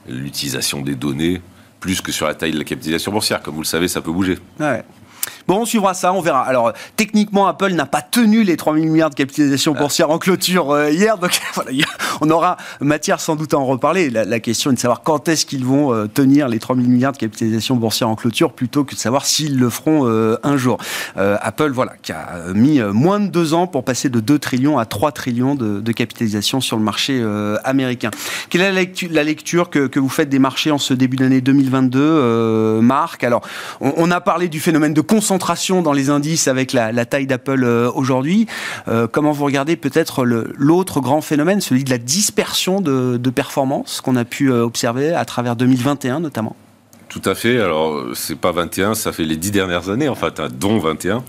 l'utilisation 0.08 0.80
des 0.80 0.94
données, 0.94 1.40
plus 1.80 2.00
que 2.00 2.12
sur 2.12 2.26
la 2.26 2.34
taille 2.34 2.52
de 2.52 2.58
la 2.58 2.64
capitalisation 2.64 3.12
boursière. 3.12 3.42
Comme 3.42 3.54
vous 3.54 3.62
le 3.62 3.66
savez, 3.66 3.88
ça 3.88 4.00
peut 4.00 4.12
bouger. 4.12 4.38
Ouais. 4.58 4.84
Bon, 5.48 5.60
on 5.60 5.64
suivra 5.64 5.94
ça, 5.94 6.12
on 6.12 6.20
verra. 6.20 6.42
Alors, 6.42 6.72
techniquement, 6.96 7.46
Apple 7.46 7.72
n'a 7.72 7.86
pas 7.86 8.02
tenu 8.02 8.44
les 8.44 8.56
3 8.56 8.74
000 8.74 8.86
milliards 8.86 9.10
de 9.10 9.14
capitalisation 9.14 9.72
boursière 9.72 10.10
en 10.10 10.18
clôture 10.18 10.70
euh, 10.70 10.90
hier, 10.90 11.18
donc 11.18 11.40
on 12.20 12.30
aura 12.30 12.56
matière 12.80 13.20
sans 13.20 13.36
doute 13.36 13.54
à 13.54 13.58
en 13.58 13.66
reparler. 13.66 14.10
La, 14.10 14.40
question 14.40 14.70
est 14.70 14.74
de 14.74 14.78
savoir 14.78 15.02
quand 15.02 15.28
est-ce 15.28 15.46
qu'ils 15.46 15.64
vont 15.64 15.92
euh, 15.92 16.06
tenir 16.06 16.48
les 16.48 16.58
3 16.58 16.76
000 16.76 16.88
milliards 16.88 17.12
de 17.12 17.18
capitalisation 17.18 17.76
boursière 17.76 18.08
en 18.08 18.14
clôture, 18.14 18.52
plutôt 18.52 18.84
que 18.84 18.94
de 18.94 19.00
savoir 19.00 19.26
s'ils 19.26 19.58
le 19.58 19.70
feront 19.70 20.06
euh, 20.06 20.36
un 20.42 20.56
jour. 20.56 20.78
Apple, 21.16 21.70
voilà, 21.70 21.92
qui 22.02 22.12
a 22.12 22.52
mis 22.54 22.80
moins 22.80 23.20
de 23.20 23.28
deux 23.28 23.54
ans 23.54 23.66
pour 23.66 23.84
passer 23.84 24.08
de 24.08 24.20
2 24.20 24.38
trillions 24.38 24.78
à 24.78 24.86
3 24.86 25.12
trillions 25.12 25.54
de, 25.54 25.92
capitalisation 25.92 26.60
sur 26.60 26.76
le 26.76 26.82
marché 26.82 27.22
américain. 27.64 28.10
Quelle 28.48 28.62
est 28.62 28.72
la 29.10 29.24
lecture, 29.24 29.70
que, 29.70 29.98
vous 29.98 30.08
faites 30.08 30.28
des 30.28 30.38
marchés 30.38 30.70
en 30.70 30.78
ce 30.78 30.94
début 30.94 31.16
d'année 31.16 31.40
2022, 31.40 32.80
Marc? 32.80 33.24
Alors, 33.24 33.42
on, 33.80 33.92
on 33.96 34.10
a 34.10 34.20
parlé 34.20 34.48
du 34.48 34.60
phénomène 34.60 34.94
de 34.94 35.00
concentration 35.00 35.31
dans 35.82 35.92
les 35.92 36.10
indices 36.10 36.48
avec 36.48 36.72
la, 36.72 37.04
taille 37.04 37.26
d'Apple 37.26 37.64
euh, 37.64 37.90
aujourd'hui. 37.94 38.46
Euh, 38.88 39.06
comment 39.06 39.32
vous 39.32 39.44
regardez 39.44 39.76
peut-être 39.76 40.24
l'autre 40.24 41.00
grand 41.00 41.20
phénomène, 41.20 41.60
celui 41.60 41.84
de 41.84 41.90
la 41.90 41.98
dispersion 41.98 42.80
de, 42.80 43.16
de 43.16 43.30
performance 43.30 44.00
qu'on 44.00 44.16
a 44.16 44.24
pu 44.24 44.50
euh, 44.50 44.64
observer 44.64 45.14
à 45.14 45.24
travers 45.24 45.56
2021 45.56 46.20
notamment? 46.20 46.56
Tout 47.08 47.22
à 47.24 47.34
fait. 47.34 47.60
Alors, 47.60 48.04
c'est 48.14 48.38
pas 48.38 48.52
21, 48.52 48.94
ça 48.94 49.12
fait 49.12 49.24
les 49.24 49.36
dix 49.36 49.50
dernières 49.50 49.90
années, 49.90 50.08
en 50.08 50.14
fait, 50.14 50.40
hein, 50.40 50.48
dont 50.52 50.78
21 50.78 51.22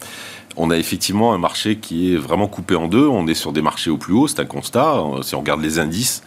on 0.55 0.69
a 0.69 0.77
effectivement 0.77 1.33
un 1.33 1.39
marché 1.39 1.77
qui 1.77 2.13
est 2.13 2.17
vraiment 2.17 2.47
coupé 2.47 2.75
en 2.75 2.87
deux. 2.87 3.07
On 3.07 3.25
est 3.25 3.33
sur 3.33 3.53
des 3.53 3.63
marchés 3.63 3.89
au 3.89 3.97
plus 3.97 4.13
haut, 4.13 4.27
c'est 4.27 4.39
un 4.39 4.45
constat. 4.45 5.03
Si 5.23 5.33
on 5.33 5.39
regarde 5.39 5.61
les 5.61 5.79
indices, 5.79 6.21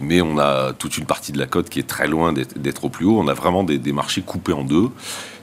mais 0.00 0.20
on 0.20 0.38
a 0.38 0.72
toute 0.72 0.98
une 0.98 1.04
partie 1.04 1.32
de 1.32 1.38
la 1.38 1.46
cote 1.46 1.68
qui 1.68 1.78
est 1.78 1.86
très 1.86 2.06
loin 2.06 2.32
d'être 2.32 2.84
au 2.84 2.88
plus 2.88 3.06
haut. 3.06 3.18
On 3.18 3.28
a 3.28 3.34
vraiment 3.34 3.64
des, 3.64 3.92
marchés 3.92 4.22
coupés 4.22 4.52
en 4.52 4.64
deux. 4.64 4.88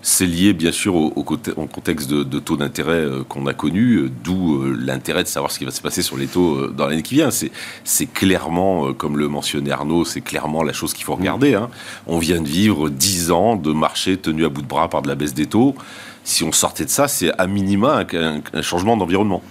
C'est 0.01 0.25
lié 0.25 0.53
bien 0.53 0.71
sûr 0.71 0.95
au, 0.95 1.23
contexte 1.23 2.09
de, 2.09 2.39
taux 2.39 2.55
d'intérêt 2.55 2.93
euh, 2.93 3.23
qu'on 3.27 3.45
a 3.47 3.53
connu, 3.53 3.95
euh, 3.95 4.11
d'où 4.23 4.61
euh, 4.61 4.77
l'intérêt 4.79 5.23
de 5.23 5.27
savoir 5.27 5.51
ce 5.51 5.59
qui 5.59 5.65
va 5.65 5.71
se 5.71 5.81
passer 5.81 6.01
sur 6.01 6.15
les 6.15 6.27
taux 6.27 6.67
dans 6.67 6.87
l'année 6.87 7.01
qui 7.01 7.15
vient. 7.15 7.29
C'est 7.31 8.05
clairement, 8.05 8.93
comme 8.93 9.17
le 9.17 9.27
mentionnait 9.27 9.71
Arnaud, 9.71 10.05
c'est 10.05 10.21
clairement 10.21 10.63
la 10.63 10.71
chose 10.71 10.93
qu'il 10.93 11.03
faut 11.03 11.15
regarder. 11.15 11.53
Hein. 11.53 11.69
On 12.07 12.17
vient 12.17 12.41
de 12.41 12.47
vivre 12.47 12.89
10 12.89 13.31
ans 13.31 13.55
de 13.57 13.73
marché 13.73 14.15
tenu 14.15 14.45
à 14.45 14.49
bout 14.49 14.61
de 14.61 14.67
bras 14.67 14.89
par 14.89 15.01
de 15.01 15.09
la 15.09 15.15
baisse 15.15 15.33
des 15.33 15.47
taux. 15.47 15.75
Si 16.23 16.43
on 16.43 16.51
sortait 16.51 16.85
de 16.85 16.89
ça, 16.89 17.07
c'est 17.07 17.31
à 17.37 17.47
minima 17.47 18.05
un 18.53 18.61
changement 18.61 18.95
d'environnement. 18.95 19.41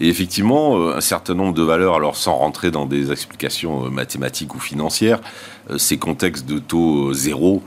Et 0.00 0.08
effectivement, 0.08 0.78
euh, 0.78 0.96
un 0.96 1.00
certain 1.02 1.34
nombre 1.34 1.52
de 1.52 1.62
valeurs, 1.62 1.94
alors 1.94 2.16
sans 2.16 2.34
rentrer 2.34 2.70
dans 2.70 2.86
des 2.86 3.12
explications 3.12 3.84
euh, 3.84 3.90
mathématiques 3.90 4.54
ou 4.54 4.58
financières, 4.58 5.20
euh, 5.68 5.76
ces 5.76 5.98
contextes 5.98 6.46
de 6.46 6.58
taux 6.58 7.12
zéro 7.12 7.62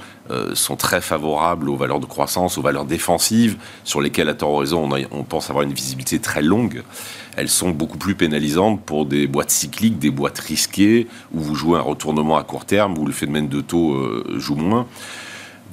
sont 0.53 0.77
très 0.77 1.01
favorables 1.01 1.69
aux 1.69 1.75
valeurs 1.75 1.99
de 1.99 2.05
croissance, 2.05 2.57
aux 2.57 2.61
valeurs 2.61 2.85
défensives, 2.85 3.57
sur 3.83 3.99
lesquelles, 3.99 4.29
à 4.29 4.33
tort 4.33 4.57
raison, 4.57 4.89
on, 4.89 4.97
on 5.11 5.23
pense 5.23 5.49
avoir 5.49 5.63
une 5.65 5.73
visibilité 5.73 6.17
très 6.19 6.41
longue. 6.41 6.81
Elles 7.35 7.49
sont 7.49 7.71
beaucoup 7.71 7.97
plus 7.97 8.15
pénalisantes 8.15 8.81
pour 8.81 9.05
des 9.05 9.27
boîtes 9.27 9.51
cycliques, 9.51 9.99
des 9.99 10.11
boîtes 10.11 10.39
risquées, 10.39 11.07
où 11.33 11.41
vous 11.41 11.55
jouez 11.55 11.77
un 11.77 11.81
retournement 11.81 12.37
à 12.37 12.43
court 12.43 12.63
terme, 12.63 12.97
où 12.97 13.05
le 13.05 13.11
phénomène 13.11 13.49
de 13.49 13.59
taux 13.59 14.01
joue 14.37 14.55
moins. 14.55 14.87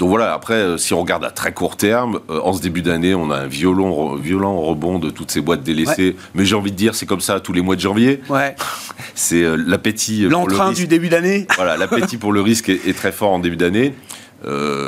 Donc 0.01 0.09
voilà, 0.09 0.33
après, 0.33 0.55
euh, 0.55 0.79
si 0.79 0.95
on 0.95 1.01
regarde 1.03 1.23
à 1.27 1.31
très 1.31 1.53
court 1.53 1.77
terme, 1.77 2.21
euh, 2.31 2.41
en 2.43 2.55
ce 2.55 2.63
début 2.63 2.81
d'année, 2.81 3.15
on 3.15 3.31
a 3.31 3.37
un 3.37 3.47
violent, 3.47 4.15
violent 4.15 4.59
rebond 4.59 4.99
de 4.99 5.11
toutes 5.11 5.31
ces 5.31 5.43
boîtes 5.43 5.63
délaissées. 5.63 6.17
Mais 6.35 6.47
j'ai 6.47 6.55
envie 6.55 6.73
de 6.73 6.77
dire, 6.77 6.95
c'est 6.95 7.05
comme 7.05 7.21
ça 7.21 7.39
tous 7.39 7.53
les 7.53 7.61
mois 7.61 7.77
de 7.77 7.83
janvier. 7.83 8.23
Ouais. 8.31 8.57
C'est 9.15 9.43
euh, 9.43 9.57
l'appétit. 9.57 10.23
L'entrain 10.23 10.73
du 10.73 10.87
début 10.87 11.11
d'année. 11.11 11.47
Voilà, 11.57 11.77
l'appétit 11.77 12.17
pour 12.17 12.33
le 12.33 12.41
risque 12.41 12.71
est, 12.71 12.97
très 12.97 13.13
fort 13.13 13.33
en 13.33 13.39
début 13.39 13.57
d'année. 13.57 13.93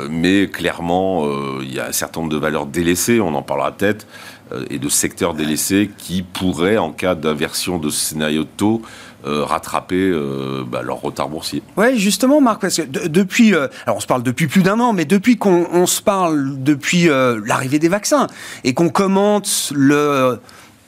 mais 0.09 0.47
clairement, 0.47 1.27
il 1.61 1.71
y 1.71 1.79
a 1.79 1.87
un 1.89 1.91
certain 1.91 2.21
nombre 2.21 2.33
de 2.33 2.39
valeurs 2.39 2.65
délaissées, 2.65 3.19
on 3.19 3.35
en 3.35 3.43
parlera 3.43 3.71
peut-être, 3.71 4.07
et 4.71 4.79
de 4.79 4.89
secteurs 4.89 5.35
délaissés 5.35 5.91
qui 5.99 6.23
pourraient, 6.23 6.77
en 6.77 6.91
cas 6.91 7.13
d'inversion 7.13 7.77
de 7.77 7.91
ce 7.91 7.99
scénario 7.99 8.43
de 8.43 8.49
taux, 8.57 8.81
euh, 9.25 9.45
rattraper 9.45 10.09
euh, 10.09 10.65
bah, 10.67 10.81
leur 10.81 10.99
retard 11.01 11.29
boursier. 11.29 11.63
Oui, 11.77 11.97
justement, 11.97 12.41
Marc, 12.41 12.59
parce 12.59 12.75
que 12.75 12.81
depuis, 12.81 13.55
euh, 13.55 13.67
alors 13.85 13.97
on 13.97 13.99
se 14.01 14.05
parle 14.07 14.21
depuis 14.21 14.47
plus 14.47 14.63
d'un 14.63 14.81
an, 14.81 14.91
mais 14.91 15.05
depuis 15.05 15.37
qu'on 15.37 15.85
se 15.85 16.01
parle 16.01 16.61
depuis 16.61 17.07
l'arrivée 17.45 17.79
des 17.79 17.87
vaccins 17.87 18.27
et 18.65 18.73
qu'on 18.73 18.89
commente 18.89 19.71
le 19.73 20.39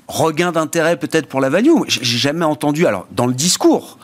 regain 0.09 0.51
d'intérêt 0.51 0.97
peut-être 0.97 1.27
pour 1.27 1.39
la 1.39 1.49
value, 1.49 1.69
j'ai 1.87 2.17
jamais 2.17 2.43
entendu, 2.43 2.85
alors 2.85 3.07
dans 3.11 3.25
le 3.25 3.33
discours, 3.33 3.99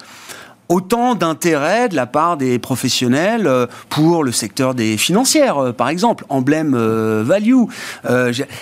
autant 0.69 1.15
d'intérêt 1.15 1.89
de 1.89 1.95
la 1.97 2.05
part 2.05 2.37
des 2.37 2.57
professionnels 2.57 3.67
pour 3.89 4.23
le 4.23 4.31
secteur 4.31 4.75
des 4.75 4.95
financières, 4.95 5.73
par 5.73 5.89
exemple, 5.89 6.23
emblème 6.29 6.75
value. 7.23 7.63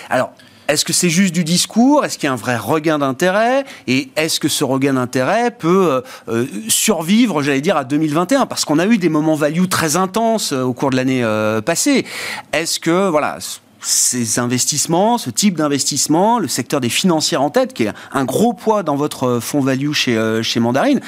alors, 0.08 0.32
est-ce 0.70 0.84
que 0.84 0.92
c'est 0.92 1.10
juste 1.10 1.34
du 1.34 1.44
discours? 1.44 2.04
Est-ce 2.04 2.16
qu'il 2.16 2.26
y 2.26 2.30
a 2.30 2.32
un 2.32 2.36
vrai 2.36 2.56
regain 2.56 2.98
d'intérêt? 2.98 3.64
Et 3.86 4.10
est-ce 4.16 4.38
que 4.38 4.48
ce 4.48 4.64
regain 4.64 4.94
d'intérêt 4.94 5.50
peut 5.50 6.02
euh, 6.28 6.46
survivre, 6.68 7.42
j'allais 7.42 7.60
dire, 7.60 7.76
à 7.76 7.84
2021 7.84 8.46
Parce 8.46 8.64
qu'on 8.64 8.78
a 8.78 8.86
eu 8.86 8.98
des 8.98 9.08
moments 9.08 9.34
value 9.34 9.66
très 9.66 9.96
intenses 9.96 10.52
au 10.52 10.72
cours 10.72 10.90
de 10.90 10.96
l'année 10.96 11.24
passée. 11.64 12.06
Est-ce 12.52 12.78
que, 12.78 13.08
voilà, 13.08 13.38
ces 13.80 14.38
investissements, 14.38 15.18
ce 15.18 15.30
type 15.30 15.56
d'investissement, 15.56 16.38
le 16.38 16.48
secteur 16.48 16.80
des 16.80 16.88
financières 16.88 17.42
en 17.42 17.50
tête, 17.50 17.72
qui 17.72 17.84
est 17.84 17.92
un 18.12 18.24
gros 18.24 18.52
poids 18.52 18.82
dans 18.82 18.96
votre 18.96 19.40
fonds 19.40 19.60
value 19.60 19.92
chez, 19.92 20.40
chez 20.42 20.60
Mandarine, 20.60 21.00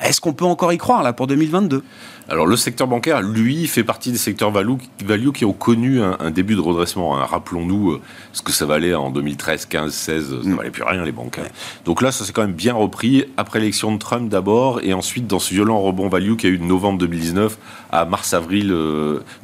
est-ce 0.00 0.20
qu'on 0.20 0.32
peut 0.32 0.44
encore 0.44 0.72
y 0.72 0.78
croire 0.78 1.02
là 1.02 1.12
pour 1.12 1.26
2022 1.26 1.82
alors 2.28 2.46
le 2.46 2.56
secteur 2.56 2.86
bancaire, 2.86 3.22
lui, 3.22 3.66
fait 3.66 3.84
partie 3.84 4.10
des 4.10 4.18
secteurs 4.18 4.50
value, 4.50 4.76
value 5.04 5.30
qui 5.30 5.44
ont 5.44 5.52
connu 5.52 6.02
un, 6.02 6.30
début 6.30 6.54
de 6.54 6.60
redressement. 6.60 7.18
Hein. 7.18 7.24
Rappelons-nous 7.24 7.92
euh, 7.92 8.00
ce 8.32 8.42
que 8.42 8.52
ça 8.52 8.64
valait 8.66 8.94
en 8.94 9.10
2013, 9.10 9.66
15, 9.66 9.92
16, 9.92 10.28
ça 10.28 10.34
ne 10.34 10.52
mm. 10.52 10.56
valait 10.56 10.70
plus 10.70 10.82
rien 10.82 11.04
les 11.04 11.12
banques. 11.12 11.38
Hein. 11.38 11.48
Donc 11.84 12.00
là, 12.00 12.12
ça 12.12 12.24
s'est 12.24 12.32
quand 12.32 12.42
même 12.42 12.54
bien 12.54 12.74
repris 12.74 13.26
après 13.36 13.58
l'élection 13.58 13.92
de 13.92 13.98
Trump 13.98 14.28
d'abord, 14.28 14.80
et 14.82 14.94
ensuite 14.94 15.26
dans 15.26 15.38
ce 15.38 15.52
violent 15.52 15.80
rebond 15.80 16.08
value 16.08 16.36
qui 16.36 16.46
a 16.46 16.50
eu 16.50 16.58
de 16.58 16.64
novembre 16.64 16.98
2019 16.98 17.58
à 17.92 18.04
mars-avril 18.06 18.68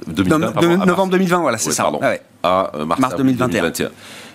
2020. 0.07 0.63
Euh, 0.63 0.77
novembre 0.79 1.13
2020, 1.13 1.41
voilà, 1.41 1.59
c'est 1.59 1.73
ça. 1.73 1.85
Pardon, 1.85 2.01
à 2.43 2.73
euh, 2.75 2.87
mars, 2.87 3.17
2021. 3.17 3.91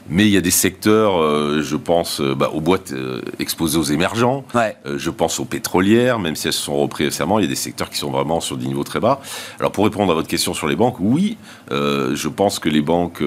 Mais 0.08 0.28
il 0.28 0.32
y 0.32 0.38
a 0.38 0.42
des 0.42 0.52
secteurs, 0.52 1.20
euh, 1.20 1.64
je 1.64 1.76
pense 1.76 2.22
euh, 2.22 2.36
bah, 2.36 2.52
aux 2.54 2.62
boîtes 2.62 2.92
euh, 2.92 3.22
exposées 3.40 3.80
aux 3.80 3.84
émergents, 3.84 4.46
je 4.86 5.10
pense 5.10 5.40
aux 5.40 5.46
pétrolières, 5.46 6.20
même 6.20 6.36
si 6.36 6.48
elles 6.48 6.54
se 6.54 6.62
sont 6.62 6.78
reprises 6.78 7.08
récemment, 7.08 7.40
il 7.40 7.44
y 7.44 7.46
a 7.46 7.50
des 7.50 7.56
secteurs 7.56 7.90
qui 7.90 7.98
sont 7.98 8.12
vraiment 8.12 8.40
sur 8.40 8.56
des 8.56 8.68
niveaux 8.68 8.84
très 8.84 9.00
bas. 9.00 9.20
Alors 9.60 9.72
pour 9.72 9.84
répondre 9.84 10.12
à 10.12 10.16
votre 10.16 10.28
question 10.28 10.54
sur 10.54 10.68
les 10.68 10.76
banques, 10.76 10.98
oui, 11.00 11.38
je 11.72 12.28
pense 12.28 12.60
que 12.60 12.70
les 12.70 12.82
banques 12.82 13.24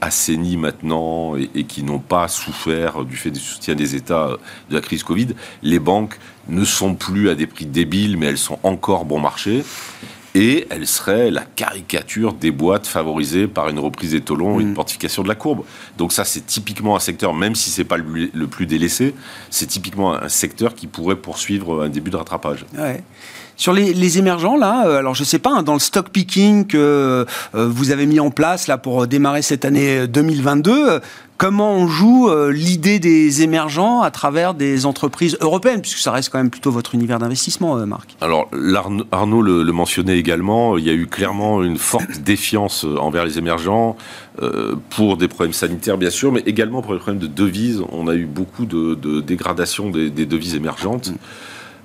assainies 0.00 0.56
maintenant 0.56 1.36
et, 1.36 1.50
et 1.54 1.64
qui 1.64 1.82
n'ont 1.82 1.98
pas 1.98 2.28
souffert 2.28 3.04
du 3.04 3.16
fait 3.16 3.30
du 3.30 3.40
soutien 3.40 3.74
des 3.74 3.96
États 3.96 4.36
de 4.70 4.74
la 4.74 4.80
crise 4.80 5.02
Covid, 5.02 5.28
les 5.62 5.78
banques 5.78 6.18
ne 6.48 6.64
sont 6.64 6.94
plus 6.94 7.28
à 7.28 7.34
des 7.34 7.46
prix 7.46 7.66
débiles, 7.66 8.16
mais 8.16 8.26
elles 8.26 8.38
sont 8.38 8.58
encore 8.62 9.04
bon 9.04 9.20
marché 9.20 9.64
et 10.34 10.66
elle 10.70 10.86
serait 10.86 11.30
la 11.30 11.42
caricature 11.42 12.32
des 12.32 12.50
boîtes 12.50 12.86
favorisées 12.86 13.46
par 13.46 13.68
une 13.68 13.78
reprise 13.78 14.12
des 14.12 14.20
taux 14.20 14.36
longs 14.36 14.60
et 14.60 14.62
une 14.62 14.70
mm. 14.70 14.74
portification 14.74 15.22
de 15.22 15.28
la 15.28 15.34
courbe. 15.34 15.64
Donc 15.98 16.12
ça, 16.12 16.24
c'est 16.24 16.46
typiquement 16.46 16.96
un 16.96 17.00
secteur, 17.00 17.34
même 17.34 17.54
si 17.54 17.70
c'est 17.70 17.84
pas 17.84 17.96
le, 17.96 18.46
plus 18.46 18.66
délaissé, 18.66 19.14
c'est 19.50 19.66
typiquement 19.66 20.14
un 20.14 20.28
secteur 20.28 20.74
qui 20.74 20.86
pourrait 20.86 21.16
poursuivre 21.16 21.84
un 21.84 21.88
début 21.88 22.10
de 22.10 22.16
rattrapage. 22.16 22.64
Sur 23.56 23.72
les, 23.72 24.18
émergents, 24.18 24.56
là, 24.56 24.86
euh, 24.86 24.98
alors 24.98 25.14
je 25.14 25.24
sais 25.24 25.38
pas, 25.38 25.50
hein, 25.50 25.62
dans 25.62 25.74
le 25.74 25.78
stock 25.78 26.08
picking 26.08 26.66
que 26.66 27.26
euh, 27.54 27.68
vous 27.68 27.90
avez 27.90 28.06
mis 28.06 28.18
en 28.18 28.30
place 28.30 28.66
là 28.66 28.78
pour 28.78 29.06
démarrer 29.06 29.42
cette 29.42 29.64
année 29.64 30.08
2022, 30.08 31.00
comment 31.42 31.72
on 31.72 31.88
joue 31.88 32.28
euh, 32.28 32.52
l'idée 32.52 33.00
des 33.00 33.42
émergents 33.42 34.00
à 34.00 34.12
travers 34.12 34.54
des 34.54 34.86
entreprises 34.86 35.36
européennes, 35.40 35.80
puisque 35.80 35.98
ça 35.98 36.12
reste 36.12 36.30
quand 36.30 36.38
même 36.38 36.50
plutôt 36.50 36.70
votre 36.70 36.94
univers 36.94 37.18
d'investissement, 37.18 37.76
euh, 37.78 37.84
Marc 37.84 38.14
Alors, 38.20 38.48
Arnaud 39.10 39.42
le, 39.42 39.64
mentionnait 39.72 40.16
également, 40.18 40.78
il 40.78 40.84
y 40.84 40.90
a 40.90 40.92
eu 40.92 41.08
clairement 41.08 41.64
une 41.64 41.78
forte 41.78 42.20
défiance 42.20 42.84
euh, 42.84 42.96
envers 42.96 43.24
les 43.24 43.38
émergents, 43.38 43.96
pour 44.88 45.18
des 45.18 45.28
problèmes 45.28 45.52
sanitaires 45.52 45.98
bien 45.98 46.08
sûr, 46.08 46.32
mais 46.32 46.42
également 46.46 46.80
pour 46.80 46.94
les 46.94 47.00
problèmes 47.00 47.20
de 47.20 47.26
devises. 47.26 47.82
On 47.92 48.08
a 48.08 48.14
eu 48.14 48.24
beaucoup 48.24 48.64
de, 48.64 49.20
dégradation 49.20 49.90
des, 49.90 50.08
devises 50.10 50.54
émergentes. 50.54 51.12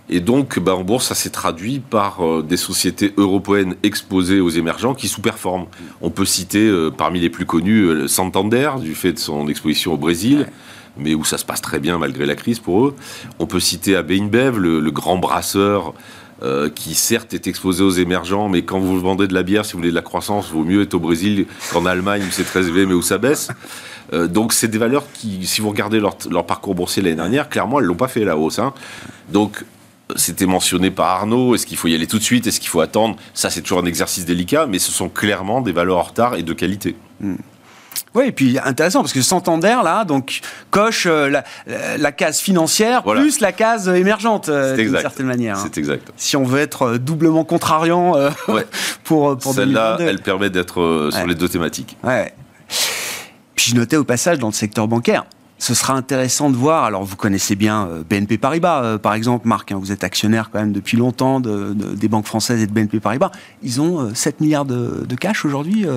Et 0.09 0.21
donc, 0.21 0.59
bah, 0.59 0.75
en 0.75 0.83
bourse, 0.83 1.07
ça 1.07 1.15
s'est 1.15 1.29
traduit 1.29 1.79
par 1.79 2.25
euh, 2.25 2.41
des 2.41 2.57
sociétés 2.57 3.13
européennes 3.17 3.75
exposées 3.83 4.39
aux 4.39 4.49
émergents 4.49 4.93
qui 4.93 5.07
sous-performent. 5.07 5.65
On 6.01 6.09
peut 6.09 6.25
citer 6.25 6.65
euh, 6.65 6.89
parmi 6.89 7.19
les 7.19 7.29
plus 7.29 7.45
connus 7.45 7.81
euh, 7.81 8.07
Santander, 8.07 8.71
du 8.81 8.95
fait 8.95 9.13
de 9.13 9.19
son 9.19 9.49
exposition 9.49 9.93
au 9.93 9.97
Brésil, 9.97 10.47
mais 10.97 11.13
où 11.13 11.25
ça 11.25 11.37
se 11.37 11.43
passe 11.43 11.61
très 11.61 11.79
bien 11.79 11.97
malgré 11.97 12.25
la 12.25 12.35
crise 12.35 12.59
pour 12.59 12.85
eux. 12.85 12.95
On 13.39 13.47
peut 13.47 13.59
citer 13.59 13.97
AB 13.97 14.11
InBev, 14.11 14.57
le, 14.57 14.91
grand 14.91 15.17
brasseur. 15.17 15.93
qui 16.75 16.93
certes 16.93 17.33
est 17.33 17.47
exposé 17.47 17.83
aux 17.83 17.89
émergents, 17.89 18.47
mais 18.47 18.61
quand 18.61 18.79
vous 18.79 18.99
vendez 18.99 19.27
de 19.27 19.33
la 19.33 19.41
bière, 19.41 19.65
si 19.65 19.73
vous 19.73 19.79
voulez 19.79 19.89
de 19.89 19.95
la 19.95 20.03
croissance, 20.03 20.51
vaut 20.51 20.63
mieux 20.63 20.83
être 20.83 20.93
au 20.93 20.99
Brésil 20.99 21.47
qu'en 21.71 21.85
Allemagne 21.87 22.21
où 22.21 22.31
c'est 22.31 22.43
très 22.43 22.67
élevé 22.67 22.85
mais 22.85 22.93
où 22.93 23.01
ça 23.01 23.17
baisse. 23.17 23.49
donc 24.13 24.53
c'est 24.53 24.67
des 24.67 24.77
valeurs 24.77 25.05
qui, 25.13 25.47
si 25.47 25.61
vous 25.61 25.69
regardez 25.69 25.99
leur, 25.99 26.45
parcours 26.45 26.75
boursier 26.75 27.01
l'année 27.01 27.15
dernière, 27.15 27.49
clairement 27.49 27.79
elles 27.79 27.87
l'ont 27.87 27.95
pas 27.95 28.07
fait 28.07 28.23
la 28.23 28.37
hausse. 28.37 28.59
Hein. 28.59 28.73
Donc 29.29 29.65
c'était 30.15 30.45
mentionné 30.45 30.91
par 30.91 31.07
Arnaud. 31.07 31.55
Est-ce 31.55 31.65
qu'il 31.65 31.77
faut 31.77 31.87
y 31.87 31.95
aller 31.95 32.07
tout 32.07 32.19
de 32.19 32.23
suite? 32.23 32.47
Est-ce 32.47 32.59
qu'il 32.59 32.69
faut 32.69 32.81
attendre? 32.81 33.17
Ça, 33.33 33.49
c'est 33.49 33.61
toujours 33.61 33.79
un 33.79 33.85
exercice 33.85 34.25
délicat, 34.25 34.65
mais 34.65 34.79
ce 34.79 34.91
sont 34.91 35.09
clairement 35.09 35.61
des 35.61 35.71
valeurs 35.71 35.97
en 35.97 36.03
retard 36.03 36.35
et 36.35 36.43
de 36.43 36.53
qualité. 36.53 36.95
Hmm. 37.19 37.35
Oui, 38.13 38.25
et 38.27 38.31
puis 38.31 38.57
intéressant 38.63 39.01
parce 39.01 39.13
que 39.13 39.21
Santander 39.21 39.77
là, 39.83 40.03
donc 40.05 40.39
coche 40.71 41.07
euh, 41.07 41.41
la, 41.67 42.11
case 42.11 42.39
financière 42.39 43.03
plus 43.03 43.39
la 43.39 43.51
case 43.51 43.87
émergente 43.89 44.49
euh, 44.49 44.75
d'une 44.75 44.97
certaine 44.99 45.25
manière. 45.25 45.57
Hein. 45.57 45.63
C'est 45.63 45.77
exact. 45.77 46.11
Si 46.15 46.37
on 46.37 46.43
veut 46.43 46.59
être 46.59 46.83
euh, 46.83 46.97
doublement 46.99 47.43
contrariant 47.43 48.13
pour 49.03 49.37
pour 49.37 49.53
celle-là, 49.53 49.97
elle 49.99 50.21
permet 50.21 50.49
d'être 50.49 51.09
sur 51.11 51.27
les 51.27 51.35
deux 51.35 51.49
thématiques. 51.49 51.97
Ouais. 52.03 52.33
Puis 53.55 53.71
je 53.71 53.75
notais 53.75 53.97
au 53.97 54.03
passage 54.03 54.39
dans 54.39 54.47
le 54.47 54.53
secteur 54.53 54.87
bancaire, 54.87 55.25
ce 55.59 55.73
sera 55.73 55.93
intéressant 55.93 56.49
de 56.49 56.55
voir. 56.55 56.83
Alors, 56.83 57.03
vous 57.03 57.15
connaissez 57.15 57.55
bien 57.55 57.87
euh, 57.87 58.03
BNP 58.07 58.37
Paribas, 58.37 58.83
euh, 58.83 58.97
par 58.97 59.13
exemple, 59.13 59.47
Marc. 59.47 59.71
Hein, 59.71 59.79
vous 59.79 59.91
êtes 59.91 60.03
actionnaire 60.03 60.49
quand 60.51 60.59
même 60.59 60.71
depuis 60.71 60.97
longtemps 60.97 61.39
de, 61.39 61.73
des 61.73 62.07
banques 62.07 62.27
françaises 62.27 62.61
et 62.61 62.67
de 62.67 62.71
BNP 62.71 62.99
Paribas. 62.99 63.31
Ils 63.63 63.81
ont 63.81 64.13
7 64.13 64.35
euh, 64.35 64.43
milliards 64.43 64.65
de, 64.65 65.05
cash 65.19 65.45
aujourd'hui 65.45 65.87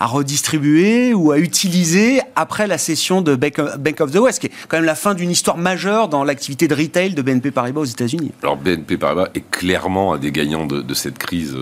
à 0.00 0.06
redistribuer 0.06 1.12
ou 1.12 1.32
à 1.32 1.38
utiliser 1.38 2.22
après 2.34 2.66
la 2.66 2.78
cession 2.78 3.20
de 3.20 3.34
Bank 3.34 4.00
of 4.00 4.10
the 4.10 4.16
West, 4.16 4.40
qui 4.40 4.46
est 4.46 4.52
quand 4.68 4.78
même 4.78 4.86
la 4.86 4.94
fin 4.94 5.12
d'une 5.12 5.30
histoire 5.30 5.58
majeure 5.58 6.08
dans 6.08 6.24
l'activité 6.24 6.66
de 6.66 6.74
retail 6.74 7.12
de 7.12 7.20
BNP 7.20 7.50
Paribas 7.50 7.82
aux 7.82 7.84
États-Unis. 7.84 8.32
Alors, 8.42 8.56
BNP 8.56 8.96
Paribas 8.96 9.28
est 9.34 9.48
clairement 9.50 10.14
un 10.14 10.18
des 10.18 10.32
gagnants 10.32 10.66
de, 10.66 10.94
cette 10.94 11.18
crise 11.18 11.54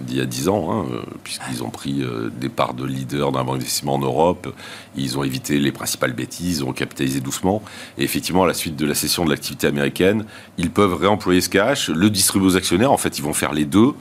d'il 0.00 0.16
y 0.16 0.20
a 0.20 0.24
10 0.24 0.48
ans, 0.48 0.70
hein, 0.72 0.86
puisqu'ils 1.24 1.62
ont 1.62 1.70
pris 1.70 2.02
des 2.40 2.48
parts 2.48 2.72
de 2.72 2.86
leader 2.86 3.32
d'un 3.32 3.44
banque 3.44 3.58
d'investissement 3.58 3.94
en 3.94 3.98
Europe. 3.98 4.48
Ils 4.96 5.18
ont 5.18 5.24
évité 5.24 5.58
les 5.58 5.72
principales 5.72 6.14
bêtises 6.14 6.37
ils 6.40 6.64
ont 6.64 6.72
capitalisé 6.72 7.20
doucement. 7.20 7.62
Et 7.96 8.04
effectivement, 8.04 8.44
à 8.44 8.46
la 8.46 8.54
suite 8.54 8.76
de 8.76 8.86
la 8.86 8.94
cession 8.94 9.24
de 9.24 9.30
l'activité 9.30 9.66
américaine, 9.66 10.24
ils 10.56 10.70
peuvent 10.70 10.94
réemployer 10.94 11.40
ce 11.40 11.48
cash, 11.48 11.88
le 11.88 12.10
distribuer 12.10 12.46
aux 12.46 12.56
actionnaires. 12.56 12.92
En 12.92 12.96
fait, 12.96 13.18
ils 13.18 13.24
vont 13.24 13.34
faire 13.34 13.52
les 13.52 13.64
deux. 13.64 13.92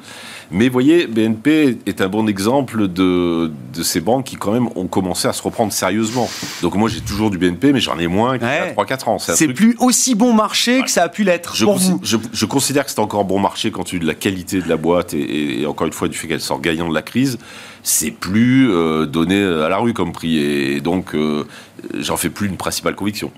Mais 0.51 0.67
vous 0.67 0.73
voyez, 0.73 1.07
BNP 1.07 1.79
est 1.85 2.01
un 2.01 2.07
bon 2.07 2.27
exemple 2.27 2.87
de, 2.87 3.51
de, 3.73 3.83
ces 3.83 3.99
banques 3.99 4.25
qui 4.25 4.35
quand 4.37 4.51
même 4.51 4.69
ont 4.75 4.87
commencé 4.87 5.27
à 5.27 5.33
se 5.33 5.41
reprendre 5.41 5.73
sérieusement. 5.73 6.29
Donc 6.61 6.75
moi 6.75 6.89
j'ai 6.89 7.01
toujours 7.01 7.29
du 7.29 7.37
BNP, 7.37 7.73
mais 7.73 7.79
j'en 7.79 7.99
ai 7.99 8.07
moins 8.07 8.37
qu'il 8.37 8.47
y 8.47 8.51
a 8.51 8.73
3-4 8.73 9.09
ans. 9.09 9.19
C'est 9.19 9.49
plus 9.49 9.75
aussi 9.79 10.15
bon 10.15 10.33
marché 10.33 10.81
que 10.81 10.89
ça 10.89 11.03
a 11.03 11.09
pu 11.09 11.23
l'être 11.23 11.55
je, 11.55 11.65
pour 11.65 11.77
vous. 11.77 11.99
Je, 12.03 12.45
considère 12.45 12.85
que 12.85 12.91
c'est 12.91 12.99
encore 12.99 13.25
bon 13.25 13.39
marché 13.39 13.71
quand 13.71 13.83
tu 13.83 13.99
de 13.99 14.05
la 14.05 14.13
qualité 14.13 14.61
de 14.61 14.69
la 14.69 14.77
boîte 14.77 15.13
et, 15.13 15.65
encore 15.65 15.87
une 15.87 15.93
fois 15.93 16.07
du 16.07 16.17
fait 16.17 16.27
qu'elle 16.27 16.41
sort 16.41 16.61
gagnant 16.61 16.87
de 16.87 16.93
la 16.93 17.01
crise. 17.01 17.37
C'est 17.83 18.11
plus 18.11 18.69
euh, 18.69 19.05
donné 19.05 19.41
à 19.41 19.69
la 19.69 19.77
rue 19.77 19.93
comme 19.93 20.11
prix 20.11 20.37
et 20.37 20.81
donc 20.81 21.15
euh, 21.15 21.45
j'en 21.93 22.17
fais 22.17 22.29
plus 22.29 22.47
une 22.47 22.57
principale 22.57 22.95
conviction. 22.95 23.31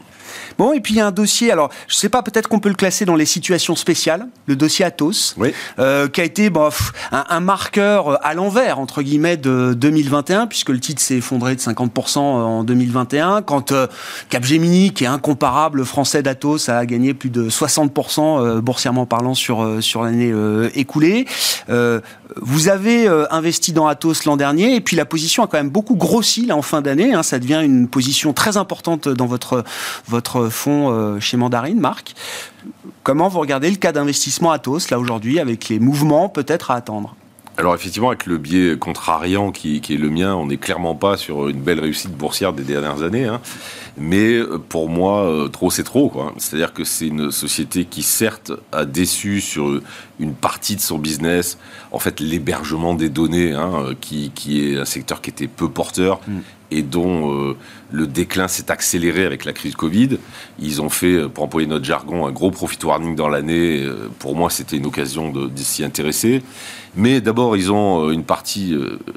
Bon, 0.60 0.74
et 0.74 0.82
puis 0.82 0.96
il 0.96 0.98
y 0.98 1.00
a 1.00 1.08
un 1.08 1.12
dossier, 1.12 1.54
alors 1.54 1.70
je 1.88 1.96
sais 1.96 2.10
pas, 2.10 2.22
peut-être 2.22 2.50
qu'on 2.50 2.60
peut 2.60 2.68
le 2.68 2.76
classer 2.76 3.06
dans 3.06 3.16
les 3.16 3.26
situations 3.26 3.78
spéciales, 3.78 4.28
le 4.46 4.58
dossier 4.58 4.84
Atos, 4.84 5.38
euh, 5.80 6.10
qui 6.10 6.20
a 6.20 6.26
été 6.26 6.52
un, 7.14 7.40
marqueur 7.40 8.20
à 8.26 8.34
l'envers, 8.34 8.78
entre 8.78 9.02
guillemets, 9.02 9.38
de 9.38 9.74
2021, 9.74 10.48
puisque 10.48 10.68
le 10.68 10.82
titre 10.82 11.02
s'est 11.02 11.16
effondré 11.16 11.56
de 11.56 11.62
50% 11.62 12.20
en 12.20 12.66
2021, 12.66 13.42
quand 13.42 13.72
euh, 13.72 13.88
Capgemini, 14.30 14.92
qui 14.92 15.06
est 15.06 15.08
incomparable 15.08 15.86
français 15.86 16.24
d'Atos, 16.24 16.68
a 16.68 16.86
gagné 16.86 17.14
plus 17.14 17.30
de 17.30 17.50
60% 17.50 18.20
euh, 18.20 18.60
boursièrement 18.60 19.06
parlant 19.06 19.36
sur, 19.36 19.82
sur 19.82 20.04
l'année 20.04 20.34
écoulée. 20.76 21.26
Vous 22.36 22.70
avez 22.70 23.08
investi 23.32 23.74
dans 23.74 23.88
Atos 23.88 24.26
l'an 24.26 24.38
dernier, 24.38 24.76
et 24.76 24.82
puis 24.82 24.96
la 24.96 25.06
position 25.06 25.44
a 25.44 25.48
quand 25.48 25.58
même 25.58 25.70
beaucoup 25.70 25.96
grossi 25.96 26.46
là 26.46 26.56
en 26.56 26.62
fin 26.62 26.82
d'année, 26.82 27.14
hein, 27.14 27.24
ça 27.24 27.40
devient 27.40 27.62
une 27.64 27.88
position 27.88 28.34
très 28.34 28.58
importante 28.58 29.08
dans 29.10 29.26
votre, 29.26 29.64
votre 30.08 30.50
fonds 30.50 30.92
euh, 30.92 31.20
chez 31.20 31.38
Mandarine, 31.38 31.80
Marc. 31.80 32.16
Comment 33.04 33.28
vous 33.28 33.40
regardez 33.40 33.70
le 33.70 33.78
cas 33.78 33.92
d'investissement 33.92 34.52
Atos, 34.52 34.90
là 34.90 35.00
aujourd'hui, 35.00 35.40
avec 35.40 35.70
les 35.70 35.80
mouvements 35.80 36.30
peut-être 36.30 36.72
à 36.72 36.76
attendre? 36.76 37.16
Alors 37.58 37.76
effectivement, 37.76 38.08
avec 38.08 38.26
le 38.26 38.38
biais 38.38 38.78
contrariant 38.78 39.52
qui, 39.52 39.78
est 39.78 39.90
le 39.98 40.10
mien, 40.10 40.34
on 40.34 40.46
n'est 40.46 40.58
clairement 40.58 40.96
pas 40.96 41.18
sur 41.18 41.50
une 41.50 41.60
belle 41.60 41.82
réussite 41.82 42.12
boursière 42.12 42.54
des 42.54 42.64
dernières 42.64 43.04
années. 43.04 43.26
Hein. 43.26 43.42
Mais 44.00 44.36
euh, 44.36 44.58
pour 44.58 44.90
moi, 44.90 45.26
euh, 45.26 45.48
trop 45.50 45.70
c'est 45.70 45.84
trop. 45.84 46.12
C'est-à-dire 46.38 46.74
que 46.74 46.86
c'est 46.86 47.08
une 47.08 47.32
société 47.32 47.86
qui 47.86 48.02
certes 48.02 48.54
a 48.72 48.86
déçu 48.86 49.42
sur 49.42 49.82
une 50.20 50.34
partie 50.34 50.76
de 50.76 50.82
son 50.82 50.98
business, 50.98 51.58
en 51.92 52.00
fait 52.00 52.20
l'hébergement 52.20 52.94
des 52.94 53.10
données, 53.10 53.54
hein, 53.54 53.94
qui, 54.00 54.32
est 54.48 54.78
un 54.78 54.86
secteur 54.86 55.22
qui 55.22 55.30
était 55.30 55.48
peu 55.48 55.70
porteur, 55.70 56.20
mm 56.28 56.40
et 56.72 56.84
dont 56.84 57.34
euh, 57.34 57.58
le 57.92 58.06
déclin 58.06 58.48
s'est 58.48 58.70
accéléré 58.70 59.26
avec 59.26 59.44
la 59.44 59.54
crise 59.54 59.76
Covid. 59.76 60.20
Ils 60.60 60.84
ont 60.84 60.90
fait, 60.90 61.28
pour 61.28 61.46
employer 61.46 61.68
notre 61.68 61.84
jargon, 61.84 62.28
un 62.28 62.32
gros 62.32 62.52
profit 62.52 62.78
warning 62.84 63.16
dans 63.16 63.28
l'année. 63.28 63.84
Pour 64.20 64.36
moi, 64.36 64.52
c'était 64.52 64.78
une 64.78 64.86
occasion 64.86 65.32
de, 65.32 65.50
s'y 65.56 65.84
intéresser. 65.84 66.44
Mais 66.96 67.22
d'abord, 67.22 67.58
ils 67.58 67.72
ont 67.72 68.12
une 68.12 68.24
partie 68.24 68.76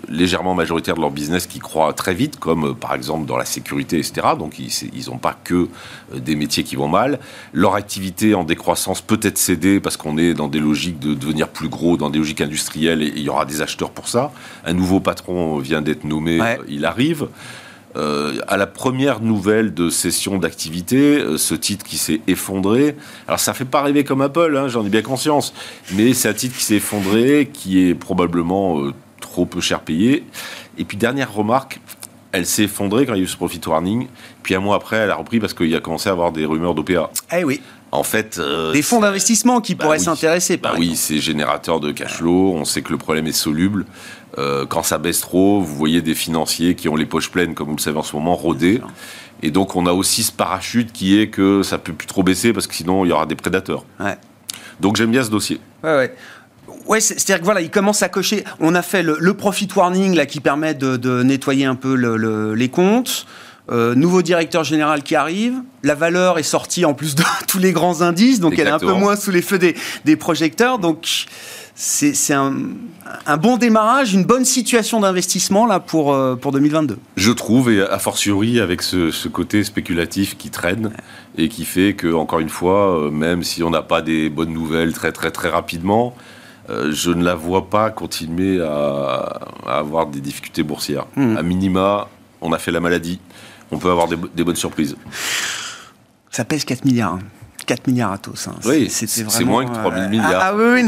légèrement 0.09 0.55
majoritaire 0.55 0.95
de 0.95 1.03
leur 1.03 1.11
business 1.11 1.47
qui 1.47 1.59
croît 1.59 1.93
très 1.93 2.15
vite, 2.15 2.39
comme 2.39 2.75
par 2.75 2.95
exemple 2.95 3.27
dans 3.27 3.37
la 3.37 3.45
sécurité, 3.45 3.99
etc. 3.99 4.29
Donc, 4.39 4.59
ils 4.59 4.72
n'ont 5.09 5.19
pas 5.19 5.37
que 5.45 5.69
des 6.15 6.37
métiers 6.37 6.65
qui 6.65 6.77
vont 6.77 6.89
mal. 6.89 7.19
Leur 7.53 7.75
activité 7.75 8.35
en 8.35 8.45
décroissance 8.45 9.01
peut 9.01 9.21
être 9.23 9.39
cédée 9.39 9.81
parce 9.81 9.97
qu'on 9.97 10.19
est 10.19 10.35
dans 10.35 10.49
des 10.49 10.61
logiques 10.61 10.99
de 10.99 11.15
devenir 11.15 11.49
plus 11.49 11.69
gros, 11.69 11.97
dans 11.97 12.11
des 12.11 12.19
logiques 12.19 12.41
industrielles, 12.41 13.03
et 13.03 13.13
il 13.15 13.23
y 13.23 13.29
aura 13.29 13.45
des 13.45 13.63
acheteurs 13.63 13.91
pour 13.91 14.09
ça. 14.09 14.33
Un 14.65 14.73
nouveau 14.73 15.01
patron 15.01 15.59
vient 15.59 15.83
d'être 15.83 16.05
nommé, 16.05 16.41
il 16.69 16.85
arrive. 16.85 17.29
Euh, 17.95 18.39
à 18.49 18.57
la 18.57 18.67
première 18.67 19.21
nouvelle 19.21 19.75
de 19.75 19.91
session 19.91 20.39
d'activité, 20.39 21.19
euh, 21.19 21.37
ce 21.37 21.55
titre 21.55 21.85
qui 21.85 21.99
s'est 21.99 22.23
effondré. 22.27 22.97
Alors 23.29 23.39
ça 23.39 23.53
fait 23.53 23.67
pas 23.67 23.83
rêver 23.83 24.03
comme 24.03 24.23
Apple, 24.23 24.57
hein, 24.57 24.69
j'en 24.69 24.87
ai 24.87 24.89
bien 24.89 25.03
conscience, 25.03 25.53
mais 25.93 26.15
c'est 26.15 26.31
un 26.31 26.33
titre 26.33 26.57
qui 26.57 26.65
s'est 26.65 26.77
effondré, 26.77 27.51
qui 27.53 27.87
est 27.87 27.95
probablement 27.95 28.81
euh, 28.81 28.95
trop 29.21 29.45
peu 29.45 29.61
cher 29.61 29.81
payé. 29.81 30.25
Et 30.79 30.87
puis 30.87 30.97
dernière 30.97 31.35
remarque, 31.35 31.81
elle 32.33 32.47
s'est 32.47 32.65
effondrée 32.65 33.07
quand 33.07 33.15
il 33.15 33.19
y 33.19 33.21
a 33.21 33.25
eu 33.25 33.29
ce 33.29 33.37
profit 33.37 33.61
warning. 33.67 34.09
Puis 34.43 34.55
un 34.55 34.61
mois 34.61 34.77
après, 34.77 34.97
elle 34.97 35.11
a 35.11 35.17
repris 35.17 35.39
parce 35.39 35.55
qu'il 35.55 35.69
y 35.69 35.77
a 35.77 35.81
commencé 35.81 36.09
à 36.09 36.13
avoir 36.13 36.33
des 36.33 36.45
rumeurs 36.45 36.75
d'OPA. 36.75 37.11
Eh 37.37 37.45
oui. 37.45 37.61
En 37.95 38.05
fait, 38.05 38.41
des 38.73 38.81
fonds 38.81 39.01
d'investissement 39.01 39.61
qui 39.61 39.75
bah 39.75 39.85
pourraient 39.85 39.99
s'intéresser. 39.99 40.57
Bah 40.57 40.73
oui, 40.79 40.97
c'est 40.97 41.19
générateur 41.19 41.79
de 41.79 41.93
cash 41.93 42.15
flow. 42.15 42.55
On 42.55 42.65
sait 42.65 42.81
que 42.81 42.91
le 42.91 42.97
problème 42.97 43.27
est 43.27 43.33
soluble. 43.33 43.85
Euh, 44.39 44.65
quand 44.65 44.83
ça 44.83 44.97
baisse 44.97 45.21
trop, 45.21 45.61
vous 45.61 45.77
voyez 45.77 46.01
des 46.01 46.15
financiers 46.15 46.75
qui 46.75 46.89
ont 46.89 46.97
les 46.97 47.05
poches 47.05 47.31
pleines, 47.31 47.55
comme 47.55 47.69
vous 47.69 47.77
le 47.77 47.83
savez 47.83 47.99
en 47.99 48.03
ce 48.03 48.17
moment, 48.17 48.35
rôder. 48.35 48.81
Et 49.43 49.51
donc 49.51 49.77
on 49.77 49.87
a 49.87 49.93
aussi 49.93 50.23
ce 50.23 50.33
parachute 50.33 50.93
qui 50.93 51.21
est 51.21 51.29
que 51.29 51.63
ça 51.63 51.77
peut 51.77 51.93
plus 51.93 52.07
trop 52.07 52.23
baisser 52.23 52.53
parce 52.53 52.67
que 52.67 52.75
sinon 52.75 53.05
il 53.05 53.09
y 53.09 53.13
aura 53.13 53.27
des 53.27 53.35
prédateurs. 53.35 53.85
Donc 54.81 54.97
j'aime 54.97 55.11
bien 55.11 55.23
ce 55.23 55.31
dossier. 55.31 55.61
Ouais, 55.85 55.97
ouais. 55.97 56.15
Ouais, 56.87 57.01
c'est-à-dire 57.01 57.41
que 57.41 57.45
voilà, 57.45 57.61
il 57.61 57.71
commence 57.71 58.03
à 58.03 58.09
cocher. 58.09 58.45
On 58.61 58.75
a 58.75 58.83
fait 58.83 59.03
le, 59.03 59.35
profit 59.35 59.69
warning 59.75 60.15
là 60.15 60.27
qui 60.27 60.41
permet 60.41 60.75
de, 60.75 61.23
nettoyer 61.23 61.65
un 61.65 61.75
peu 61.75 61.95
les 62.55 62.69
comptes. 62.69 63.27
Euh, 63.71 63.95
nouveau 63.95 64.23
directeur 64.23 64.65
général 64.65 65.05
qui 65.05 65.15
arrive. 65.15 65.55
La 65.85 65.95
valeur 65.95 66.41
est 66.41 66.43
sortie 66.43 66.85
en 66.85 66.95
plus 66.95 67.15
de 67.15 67.23
tous 67.47 67.59
les 67.59 67.73
grands 67.73 68.03
indices, 68.03 68.41
donc 68.41 68.59
elle 68.59 68.67
est 68.67 68.71
un 68.71 68.81
peu 68.81 68.93
moins 68.93 69.15
sous 69.15 69.31
les 69.31 69.41
feux 69.41 69.59
des, 69.59 69.77
des 70.05 70.17
projecteurs. 70.17 70.81
Donc 70.81 71.29
c'est 71.75 72.35
un, 72.35 72.53
bon 73.39 73.57
démarrage, 73.57 74.13
une 74.13 74.25
bonne 74.25 74.45
situation 74.45 75.01
d'investissement 75.01 75.67
là 75.67 75.81
pour, 75.81 76.13
euh, 76.13 76.37
pour 76.37 76.53
2022. 76.53 76.99
Je 77.17 77.33
trouve, 77.33 77.73
et 77.73 77.81
a 77.81 77.99
fortiori 77.99 78.61
avec 78.61 78.83
ce, 78.83 79.29
côté 79.29 79.65
spéculatif 79.65 80.37
qui 80.37 80.51
traîne 80.51 80.93
et 81.39 81.49
qui 81.49 81.65
fait 81.65 81.95
que, 81.95 82.13
encore 82.13 82.41
une 82.41 82.51
fois, 82.51 82.99
euh, 82.99 83.11
même 83.11 83.43
si 83.43 83.63
on 83.63 83.71
n'a 83.71 83.83
pas 83.83 84.03
des 84.03 84.29
bonnes 84.29 84.53
nouvelles 84.53 84.93
très 84.93 85.13
très 85.13 85.31
très 85.31 85.49
rapidement, 85.49 86.15
je 86.69 87.11
ne 87.11 87.25
la 87.25 87.35
vois 87.35 87.69
pas 87.69 87.91
continuer 87.91 88.63
à, 88.63 89.41
avoir 89.67 90.07
des 90.07 90.21
difficultés 90.21 90.63
boursières. 90.63 91.07
Hmm. 91.17 91.37
À 91.37 91.43
minima, 91.43 92.09
on 92.41 92.53
a 92.53 92.59
fait 92.59 92.71
la 92.71 92.81
maladie, 92.81 93.21
on 93.71 93.79
peut 93.79 93.91
avoir 93.91 94.09
des, 94.09 94.17
des 94.35 94.45
bonnes 94.45 94.57
surprises. 94.57 94.97
Ça 96.31 96.45
pèse 96.45 96.65
4 96.65 96.85
milliards. 96.85 97.19
4 97.73 97.87
milliards 97.87 98.13
à 98.13 98.19
tous. 98.19 98.49
Hein. 98.49 98.57
Oui, 98.67 98.91
c'est 98.91 99.45
moins 99.45 99.65
que 99.65 99.73
3 99.73 99.95
000 99.95 100.09
milliards. 100.11 100.43
Ah, 100.43 100.55
oui, 100.55 100.85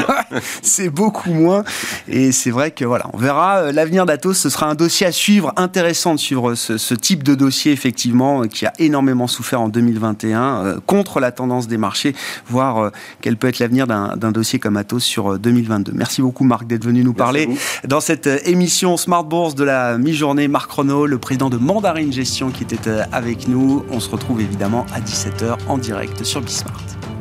c'est 0.62 0.90
beaucoup 0.90 1.32
moins. 1.32 1.64
Et 2.08 2.30
c'est 2.30 2.50
vrai 2.50 2.72
que 2.72 2.84
voilà, 2.84 3.06
on 3.14 3.16
verra 3.16 3.56
euh, 3.56 3.72
l'avenir 3.72 4.04
d'Atos. 4.04 4.36
Ce 4.36 4.50
sera 4.50 4.66
un 4.66 4.74
dossier 4.74 5.06
à 5.06 5.12
suivre, 5.12 5.54
intéressant 5.56 6.12
de 6.12 6.20
suivre 6.20 6.54
ce, 6.54 6.94
type 6.94 7.22
de 7.22 7.34
dossier, 7.34 7.72
effectivement, 7.72 8.42
euh, 8.42 8.46
qui 8.48 8.66
a 8.66 8.74
énormément 8.78 9.28
souffert 9.28 9.62
en 9.62 9.70
2021 9.70 10.40
euh, 10.42 10.78
contre 10.84 11.20
la 11.20 11.32
tendance 11.32 11.68
des 11.68 11.78
marchés, 11.78 12.14
voir 12.50 12.90
quel 13.22 13.38
peut 13.38 13.48
être 13.48 13.58
l'avenir 13.58 13.86
d'un 13.86 14.30
dossier 14.30 14.58
comme 14.58 14.76
Atos 14.76 15.04
sur 15.04 15.38
2022. 15.38 15.92
Merci 15.94 16.20
beaucoup, 16.20 16.44
Marc, 16.44 16.66
d'être 16.66 16.84
venu 16.84 17.02
nous 17.02 17.14
parler 17.14 17.48
dans 17.88 18.00
cette 18.00 18.26
émission 18.44 18.98
Smart 18.98 19.24
Bourse 19.24 19.54
de 19.54 19.64
la 19.64 19.96
mi-journée. 19.96 20.48
Marc 20.48 20.70
Renault, 20.70 21.06
le 21.06 21.16
président 21.16 21.48
de 21.48 21.56
Mandarine 21.56 22.12
Gestion, 22.12 22.50
qui 22.50 22.64
était 22.64 22.78
avec 23.10 23.48
nous. 23.48 23.86
On 23.90 24.00
se 24.00 24.10
retrouve 24.10 24.42
évidemment 24.42 24.84
à 24.94 25.00
17h 25.00 25.56
en 25.68 25.78
direct 25.78 26.25
sur 26.26 26.40
Bismart. 26.40 27.15